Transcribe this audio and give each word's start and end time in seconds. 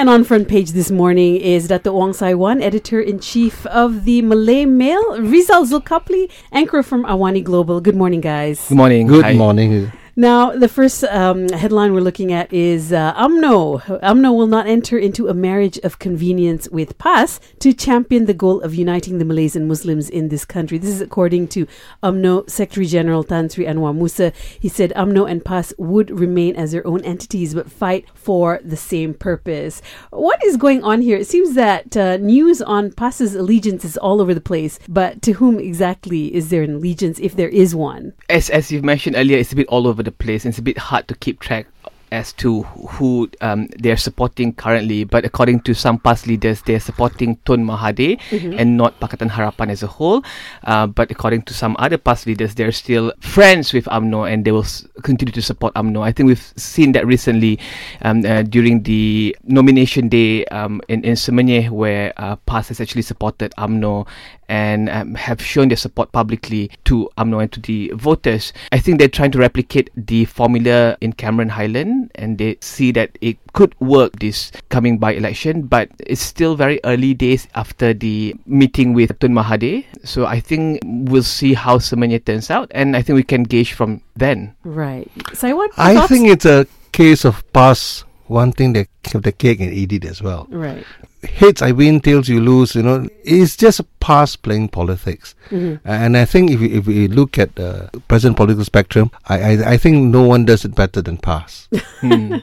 And 0.00 0.08
on 0.08 0.24
front 0.24 0.48
page 0.48 0.70
this 0.70 0.90
morning 0.90 1.36
is 1.36 1.68
Dato 1.68 1.92
Wong 1.92 2.14
Sai 2.14 2.32
Wan, 2.32 2.62
editor 2.62 3.02
in 3.02 3.20
chief 3.20 3.66
of 3.66 4.06
the 4.06 4.22
Malay 4.22 4.64
Mail, 4.64 5.20
Rizal 5.20 5.66
Zulkapli, 5.66 6.30
anchor 6.52 6.82
from 6.82 7.04
Awani 7.04 7.44
Global. 7.44 7.82
Good 7.82 7.96
morning, 7.96 8.22
guys. 8.22 8.66
Good 8.70 8.78
morning. 8.78 9.06
Good 9.06 9.26
Hi. 9.26 9.34
morning. 9.34 9.92
Now, 10.16 10.50
the 10.50 10.68
first 10.68 11.04
um, 11.04 11.48
headline 11.50 11.94
we're 11.94 12.00
looking 12.00 12.32
at 12.32 12.52
is 12.52 12.92
uh. 12.92 13.14
UMNO 13.14 14.34
will 14.36 14.46
not 14.46 14.66
enter 14.66 14.98
into 14.98 15.28
a 15.28 15.34
marriage 15.34 15.78
of 15.78 15.98
convenience 15.98 16.68
with 16.70 16.98
PAS 16.98 17.40
to 17.60 17.72
champion 17.72 18.26
the 18.26 18.34
goal 18.34 18.60
of 18.60 18.74
uniting 18.74 19.18
the 19.18 19.24
Malays 19.24 19.54
and 19.54 19.68
Muslims 19.68 20.08
in 20.08 20.28
this 20.28 20.44
country. 20.44 20.78
This 20.78 20.90
is 20.90 21.00
according 21.00 21.48
to 21.48 21.66
UMNO 22.02 22.50
Secretary 22.50 22.86
General 22.86 23.22
Tan 23.22 23.48
Sri 23.48 23.64
Annuar 23.66 23.94
Musa. 23.94 24.32
He 24.58 24.68
said 24.68 24.92
UMNO 24.96 25.30
and 25.30 25.44
PAS 25.44 25.72
would 25.78 26.10
remain 26.10 26.56
as 26.56 26.72
their 26.72 26.86
own 26.86 27.04
entities 27.04 27.54
but 27.54 27.70
fight 27.70 28.06
for 28.14 28.60
the 28.64 28.76
same 28.76 29.14
purpose. 29.14 29.80
What 30.10 30.42
is 30.44 30.56
going 30.56 30.82
on 30.82 31.02
here? 31.02 31.18
It 31.18 31.26
seems 31.26 31.54
that 31.54 31.96
uh, 31.96 32.16
news 32.16 32.60
on 32.60 32.92
PAS's 32.92 33.34
allegiance 33.34 33.84
is 33.84 33.96
all 33.96 34.20
over 34.20 34.34
the 34.34 34.40
place, 34.40 34.78
but 34.88 35.22
to 35.22 35.32
whom 35.32 35.58
exactly 35.58 36.34
is 36.34 36.50
there 36.50 36.62
an 36.62 36.74
allegiance 36.76 37.18
if 37.20 37.36
there 37.36 37.48
is 37.48 37.74
one? 37.74 38.12
As 38.28 38.50
as 38.50 38.70
you've 38.72 38.84
mentioned 38.84 39.16
earlier, 39.16 39.38
it's 39.38 39.52
a 39.52 39.56
bit 39.56 39.68
all 39.68 39.86
over 39.86 39.99
the 40.02 40.12
place. 40.12 40.44
and 40.44 40.52
It's 40.52 40.58
a 40.58 40.62
bit 40.62 40.78
hard 40.78 41.08
to 41.08 41.14
keep 41.14 41.40
track 41.40 41.66
as 42.12 42.32
to 42.32 42.62
who 42.98 43.30
um, 43.40 43.68
they're 43.78 43.96
supporting 43.96 44.52
currently. 44.52 45.04
But 45.04 45.24
according 45.24 45.60
to 45.60 45.74
some 45.78 45.96
PAS 45.96 46.26
leaders, 46.26 46.60
they're 46.62 46.80
supporting 46.82 47.36
Tun 47.46 47.64
Mahathir 47.64 48.18
and 48.58 48.76
not 48.76 48.98
Pakatan 48.98 49.30
Harapan 49.30 49.70
as 49.70 49.84
a 49.84 49.86
whole. 49.86 50.24
Uh, 50.64 50.88
but 50.88 51.08
according 51.12 51.42
to 51.42 51.54
some 51.54 51.76
other 51.78 51.98
PAS 51.98 52.26
leaders, 52.26 52.56
they're 52.56 52.72
still 52.72 53.12
friends 53.20 53.72
with 53.72 53.84
UMNO 53.84 54.26
and 54.26 54.44
they 54.44 54.50
will 54.50 54.64
s- 54.66 54.84
continue 55.04 55.30
to 55.30 55.40
support 55.40 55.72
UMNO. 55.74 56.02
I 56.02 56.10
think 56.10 56.26
we've 56.26 56.52
seen 56.56 56.90
that 56.98 57.06
recently 57.06 57.60
um, 58.02 58.26
uh, 58.26 58.42
during 58.42 58.82
the 58.82 59.36
nomination 59.44 60.08
day 60.08 60.44
um, 60.46 60.80
in, 60.88 61.04
in 61.04 61.14
Semenyih 61.14 61.70
where 61.70 62.12
uh, 62.16 62.34
PAS 62.42 62.74
has 62.74 62.80
actually 62.80 63.02
supported 63.02 63.54
UMNO 63.56 64.08
and 64.50 64.90
um, 64.90 65.14
have 65.14 65.40
shown 65.40 65.68
their 65.68 65.78
support 65.78 66.10
publicly 66.10 66.70
to 66.84 67.08
UMNO 67.16 67.42
and 67.42 67.52
to 67.52 67.60
the 67.60 67.92
voters. 67.94 68.52
I 68.72 68.78
think 68.80 68.98
they're 68.98 69.08
trying 69.08 69.30
to 69.30 69.38
replicate 69.38 69.90
the 69.94 70.24
formula 70.26 70.98
in 71.00 71.12
Cameron 71.14 71.48
Highland 71.48 72.10
and 72.16 72.36
they 72.36 72.58
see 72.60 72.90
that 72.92 73.16
it 73.20 73.38
could 73.54 73.78
work 73.80 74.18
this 74.18 74.50
coming 74.68 74.98
by 74.98 75.12
election, 75.14 75.62
but 75.62 75.88
it's 76.04 76.20
still 76.20 76.56
very 76.56 76.80
early 76.84 77.14
days 77.14 77.46
after 77.54 77.94
the 77.94 78.34
meeting 78.44 78.92
with 78.92 79.16
Tun 79.20 79.32
Mahathir. 79.32 79.84
So 80.04 80.26
I 80.26 80.40
think 80.40 80.80
we'll 80.84 81.22
see 81.22 81.54
how 81.54 81.78
Semenyih 81.78 82.24
turns 82.24 82.50
out 82.50 82.70
and 82.74 82.96
I 82.96 83.02
think 83.02 83.14
we 83.14 83.22
can 83.22 83.44
gauge 83.44 83.72
from 83.72 84.02
then. 84.16 84.54
Right. 84.64 85.08
Sai 85.32 85.52
Wan, 85.52 85.68
I 85.78 85.94
thoughts? 85.94 86.08
think 86.10 86.28
it's 86.28 86.44
a 86.44 86.66
case 86.90 87.24
of 87.24 87.46
PAS 87.52 88.04
wanting 88.30 88.72
the 88.72 88.86
have 89.12 89.22
the 89.24 89.32
cake 89.32 89.60
and 89.60 89.72
eat 89.74 89.92
it 89.92 90.04
as 90.04 90.22
well. 90.22 90.46
Right. 90.50 90.84
Heads 91.24 91.60
I 91.60 91.72
win, 91.72 92.00
tails 92.00 92.28
you 92.28 92.40
lose. 92.40 92.74
You 92.74 92.82
know, 92.82 93.08
it's 93.24 93.56
just 93.56 93.80
PAS 94.00 94.36
playing 94.36 94.68
politics. 94.68 95.34
Mm-hmm. 95.50 95.86
And 95.86 96.16
I 96.16 96.24
think 96.24 96.50
if 96.50 96.60
we, 96.60 96.72
if 96.72 96.86
we 96.86 97.08
look 97.08 97.38
at 97.38 97.56
the 97.56 97.90
present 98.08 98.36
political 98.36 98.64
spectrum, 98.64 99.10
I, 99.28 99.36
I 99.40 99.72
I 99.72 99.76
think 99.76 100.14
no 100.14 100.22
one 100.22 100.46
does 100.46 100.64
it 100.64 100.74
better 100.74 101.02
than 101.02 101.18
PAS. 101.18 101.68
Hmm. 102.00 102.36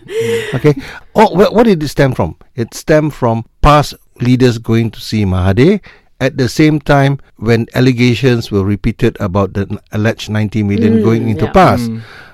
okay. 0.53 0.75
Oh, 1.15 1.33
wh- 1.33 1.49
what 1.51 1.63
did 1.65 1.81
it 1.81 1.87
stem 1.87 2.13
from? 2.13 2.35
It 2.55 2.75
stemmed 2.75 3.13
from 3.15 3.45
PAS 3.63 3.95
leaders 4.21 4.59
going 4.59 4.91
to 4.91 4.99
see 5.01 5.25
Mahathir. 5.25 5.81
At 6.19 6.37
the 6.37 6.49
same 6.49 6.79
time, 6.79 7.17
when 7.37 7.65
allegations 7.73 8.49
were 8.51 8.63
repeated 8.65 9.17
about 9.19 9.53
the 9.53 9.65
alleged 9.91 10.29
90 10.29 10.61
million 10.63 10.93
Mm, 10.97 11.03
going 11.03 11.29
into 11.29 11.45
yeah. 11.45 11.51
PAS, 11.53 11.89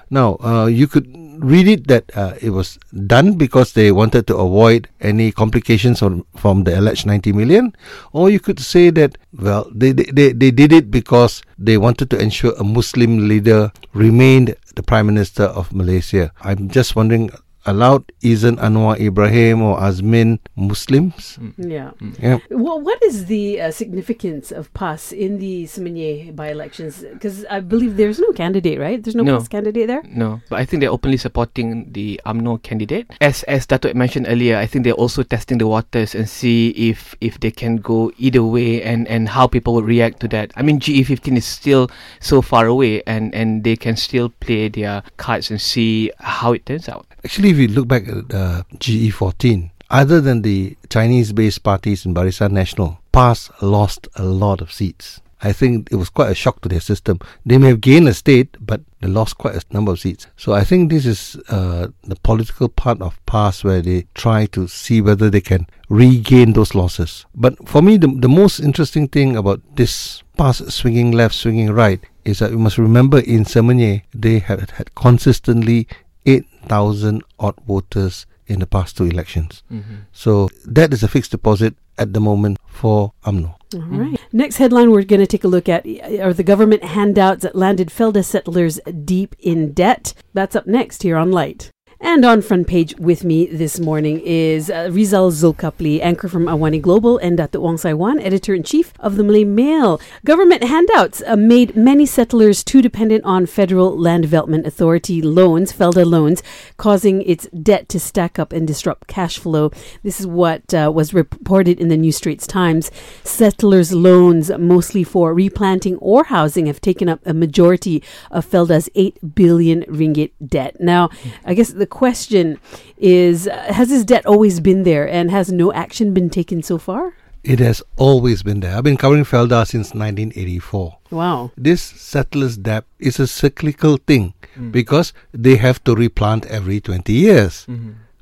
now 0.10 0.36
uh, 0.44 0.66
you 0.68 0.88
could 0.88 1.08
read 1.44 1.68
it 1.68 1.88
that 1.88 2.10
uh, 2.16 2.34
it 2.42 2.50
was 2.52 2.80
done 3.06 3.34
because 3.34 3.74
they 3.74 3.92
wanted 3.92 4.26
to 4.28 4.36
avoid 4.38 4.88
any 5.02 5.32
complications 5.32 6.02
on, 6.02 6.24
from 6.36 6.64
the 6.64 6.80
alleged 6.80 7.06
90 7.06 7.34
million, 7.34 7.76
or 8.14 8.30
you 8.30 8.40
could 8.40 8.60
say 8.60 8.90
that 8.90 9.18
well 9.38 9.68
they, 9.76 9.92
they 9.92 10.32
they 10.32 10.52
did 10.52 10.72
it 10.72 10.90
because 10.90 11.44
they 11.58 11.78
wanted 11.78 12.10
to 12.10 12.18
ensure 12.18 12.54
a 12.58 12.64
Muslim 12.64 13.28
leader 13.28 13.72
remained 13.94 14.56
the 14.76 14.84
prime 14.84 15.06
minister 15.06 15.44
of 15.44 15.74
Malaysia. 15.74 16.32
I'm 16.42 16.70
just 16.70 16.96
wondering. 16.96 17.30
Allowed 17.66 18.12
isn't 18.22 18.60
Anwar 18.60 19.00
Ibrahim 19.00 19.62
or 19.62 19.80
Azmin 19.80 20.40
Muslims? 20.56 21.40
Yeah. 21.58 21.92
Yeah. 22.20 22.40
Well, 22.50 22.82
what 22.82 23.02
is 23.04 23.26
the 23.28 23.62
uh, 23.62 23.72
significance 23.72 24.52
of 24.52 24.74
PAS 24.74 25.14
in 25.14 25.40
the 25.40 25.64
Semenyih 25.64 26.36
by-elections? 26.36 27.06
Because 27.14 27.46
I 27.50 27.62
believe 27.62 27.96
there's 27.96 28.20
no 28.20 28.34
candidate, 28.34 28.80
right? 28.80 29.02
There's 29.02 29.16
no, 29.16 29.24
No. 29.24 29.38
PAS 29.40 29.48
candidate 29.48 29.88
there. 29.88 30.04
No, 30.04 30.42
but 30.50 30.60
I 30.60 30.66
think 30.66 30.82
they're 30.82 30.92
openly 30.92 31.16
supporting 31.16 31.92
the 31.94 32.20
UMNO 32.26 32.64
candidate. 32.64 33.08
As 33.22 33.44
as 33.44 33.66
Dato 33.66 33.94
mentioned 33.94 34.26
earlier, 34.28 34.58
I 34.58 34.66
think 34.68 34.84
they're 34.84 35.00
also 35.00 35.24
testing 35.24 35.58
the 35.58 35.68
waters 35.68 36.14
and 36.16 36.28
see 36.28 36.70
if 36.76 37.16
if 37.22 37.40
they 37.40 37.52
can 37.52 37.78
go 37.78 38.12
either 38.18 38.44
way 38.44 38.84
and 38.84 39.08
and 39.08 39.30
how 39.30 39.48
people 39.48 39.74
would 39.76 39.86
react 39.86 40.20
to 40.20 40.28
that. 40.36 40.52
I 40.58 40.64
mean, 40.64 40.80
GE15 40.84 41.38
is 41.38 41.46
still 41.46 41.88
so 42.20 42.42
far 42.42 42.68
away, 42.68 43.04
and 43.08 43.34
and 43.34 43.64
they 43.64 43.78
can 43.78 43.96
still 43.96 44.30
play 44.44 44.68
their 44.68 45.02
cards 45.16 45.50
and 45.50 45.62
see 45.62 46.12
how 46.20 46.52
it 46.52 46.66
turns 46.66 46.90
out. 46.90 47.08
Actually, 47.24 47.53
if 47.54 47.60
you 47.60 47.68
look 47.68 47.88
back 47.88 48.08
at 48.08 48.34
uh, 48.34 48.64
GE14, 48.78 49.72
other 49.90 50.20
than 50.20 50.42
the 50.42 50.76
Chinese-based 50.90 51.64
parties 51.64 52.06
in 52.06 52.14
Barisan 52.14 52.52
Nasional, 52.52 52.98
PAS 53.12 53.52
lost 53.62 54.08
a 54.16 54.24
lot 54.24 54.60
of 54.60 54.72
seats. 54.72 55.22
I 55.44 55.52
think 55.52 55.92
it 55.92 55.98
was 55.98 56.10
quite 56.10 56.32
a 56.32 56.36
shock 56.36 56.62
to 56.62 56.70
their 56.70 56.80
system. 56.80 57.20
They 57.46 57.58
may 57.58 57.68
have 57.68 57.82
gained 57.82 58.08
a 58.08 58.14
state, 58.14 58.56
but 58.60 58.82
they 59.02 59.10
lost 59.10 59.38
quite 59.38 59.56
a 59.56 59.62
number 59.72 59.92
of 59.92 60.00
seats. 60.00 60.28
So 60.38 60.54
I 60.54 60.64
think 60.64 60.90
this 60.90 61.06
is 61.06 61.36
uh, 61.50 61.90
the 62.04 62.16
political 62.16 62.70
part 62.70 63.02
of 63.02 63.24
PAS 63.26 63.64
where 63.64 63.82
they 63.82 64.08
try 64.16 64.46
to 64.48 64.68
see 64.68 65.02
whether 65.02 65.30
they 65.30 65.42
can 65.42 65.68
regain 65.90 66.54
those 66.54 66.74
losses. 66.74 67.26
But 67.36 67.68
for 67.68 67.82
me, 67.82 67.98
the, 67.98 68.08
the 68.08 68.30
most 68.30 68.62
interesting 68.62 69.10
thing 69.10 69.36
about 69.36 69.62
this 69.76 70.24
PAS 70.38 70.74
swinging 70.74 71.12
left, 71.12 71.36
swinging 71.36 71.72
right 71.72 72.00
is 72.24 72.40
that 72.40 72.52
we 72.52 72.58
must 72.58 72.78
remember 72.78 73.20
in 73.20 73.44
Semenyih, 73.44 74.04
they 74.14 74.40
had, 74.40 74.72
had 74.72 74.96
consistently 74.96 75.90
8,000 76.26 77.24
odd 77.40 77.56
voters 77.68 78.26
in 78.48 78.60
the 78.60 78.68
past 78.68 78.98
two 78.98 79.06
elections. 79.06 79.64
Mm-hmm. 79.72 79.96
So 80.12 80.50
that 80.66 80.94
is 80.94 81.04
a 81.04 81.08
fixed 81.08 81.32
deposit 81.32 81.76
at 81.98 82.14
the 82.14 82.20
moment 82.20 82.58
for 82.66 83.14
UMNO. 83.26 83.56
All 83.74 83.80
mm-hmm. 83.80 84.00
right. 84.00 84.22
Next 84.32 84.58
headline 84.58 84.92
we're 84.92 85.04
going 85.04 85.22
to 85.22 85.28
take 85.28 85.44
a 85.44 85.48
look 85.48 85.70
at 85.70 85.86
uh, 85.86 86.22
are 86.22 86.34
the 86.34 86.44
government 86.44 86.84
handouts 86.84 87.44
that 87.44 87.56
landed 87.56 87.90
Felda 87.90 88.24
settlers 88.24 88.80
deep 89.04 89.36
in 89.40 89.74
debt. 89.74 90.14
That's 90.34 90.56
up 90.56 90.68
next 90.68 91.04
here 91.04 91.18
on 91.18 91.32
Light. 91.32 91.72
And 92.06 92.26
on 92.26 92.42
front 92.42 92.68
page 92.68 92.94
with 93.00 93.24
me 93.24 93.46
this 93.46 93.80
morning 93.80 94.20
is 94.26 94.70
uh, 94.70 94.90
Rizal 94.92 95.32
Zulkapli, 95.32 96.02
anchor 96.02 96.28
from 96.28 96.48
Awani 96.48 96.82
Global, 96.82 97.18
and 97.18 97.38
Dato 97.38 97.62
Wong 97.62 97.78
Sai 97.78 97.94
Wan, 97.94 98.20
editor-in-chief 98.20 98.92
of 99.00 99.16
the 99.16 99.24
Malay 99.24 99.46
Mail. 99.46 100.02
Government 100.26 100.66
handouts 100.66 101.24
uh, 101.26 101.38
made 101.38 101.78
many 101.78 102.06
settlers 102.06 102.62
too 102.62 102.82
dependent 102.82 103.24
on 103.24 103.46
Federal 103.46 103.98
Land 103.98 104.24
Development 104.24 104.68
Authority 104.68 105.22
loans, 105.22 105.72
FELDA 105.72 106.06
loans, 106.06 106.44
causing 106.76 107.22
its 107.22 107.48
debt 107.48 107.88
to 107.88 108.02
stack 108.02 108.38
up 108.38 108.52
and 108.52 108.68
disrupt 108.68 109.08
cash 109.08 109.40
flow. 109.40 109.72
This 110.04 110.20
is 110.20 110.28
what 110.28 110.74
uh, 110.74 110.92
was 110.94 111.14
reported 111.14 111.80
in 111.80 111.88
the 111.88 111.96
New 111.96 112.12
Straits 112.12 112.46
Times. 112.46 112.92
Settlers' 113.24 113.94
loans, 113.94 114.52
mostly 114.60 115.06
for 115.06 115.34
replanting 115.34 115.96
or 116.00 116.26
housing, 116.26 116.66
have 116.66 116.82
taken 116.82 117.08
up 117.08 117.22
a 117.26 117.34
majority 117.34 118.04
of 118.30 118.46
FELDA's 118.46 118.90
8 118.94 119.34
billion 119.34 119.84
ringgit 119.84 120.32
debt. 120.46 120.76
Now, 120.82 121.10
I 121.46 121.54
guess 121.54 121.72
the 121.72 121.93
question 121.94 122.60
is 122.98 123.48
uh, 123.48 123.74
Has 123.80 123.90
this 123.90 124.04
debt 124.04 124.26
always 124.26 124.60
been 124.60 124.84
there 124.84 125.08
and 125.08 125.32
has 125.32 125.52
no 125.52 125.72
action 125.72 126.14
been 126.14 126.30
taken 126.30 126.64
so 126.64 126.78
far? 126.78 127.14
It 127.44 127.60
has 127.60 127.84
always 127.98 128.42
been 128.42 128.62
there. 128.62 128.76
I've 128.76 128.84
been 128.84 128.98
covering 128.98 129.26
Felda 129.26 129.68
since 129.68 129.94
1984. 129.94 130.98
Wow. 131.12 131.52
This 131.58 131.82
settlers' 131.82 132.58
debt 132.58 132.86
is 133.00 133.20
a 133.20 133.28
cyclical 133.28 133.98
thing 133.98 134.34
because 134.72 135.12
they 135.34 135.58
have 135.58 135.84
to 135.84 135.94
replant 135.94 136.46
every 136.46 136.80
20 136.80 137.12
years 137.12 137.68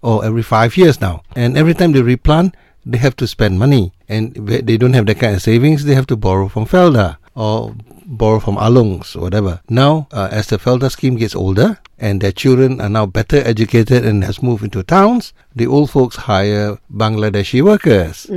or 0.02 0.26
every 0.26 0.42
five 0.42 0.76
years 0.76 1.00
now. 1.00 1.22
And 1.36 1.56
every 1.56 1.76
time 1.76 1.92
they 1.92 2.02
replant, 2.02 2.56
they 2.84 2.98
have 2.98 3.16
to 3.18 3.28
spend 3.28 3.60
money. 3.60 3.94
And 4.10 4.34
they 4.34 4.78
don't 4.78 4.94
have 4.94 5.06
that 5.06 5.19
kind 5.19 5.36
of 5.36 5.42
savings, 5.44 5.86
they 5.86 5.94
have 5.94 6.07
to 6.07 6.18
borrow 6.18 6.48
from 6.48 6.66
Felda 6.66 7.18
or 7.36 7.75
borrow 8.12 8.40
from 8.44 8.60
Alungs 8.60 9.16
or 9.16 9.22
whatever. 9.24 9.63
Now, 9.72 10.12
uh, 10.12 10.28
as 10.31 10.48
the 10.52 10.60
Felda 10.60 10.92
scheme 10.92 11.16
gets 11.16 11.34
older 11.34 11.80
and 11.98 12.19
their 12.19 12.36
children 12.36 12.81
are 12.84 12.92
now 12.92 13.06
better 13.08 13.40
educated 13.40 14.04
and 14.04 14.24
has 14.28 14.44
moved 14.44 14.63
into 14.68 14.84
towns, 14.84 15.31
the 15.56 15.66
old 15.66 15.90
folks 15.90 16.28
hire 16.28 16.78
Bangladeshi 16.92 17.63
workers. 17.63 18.28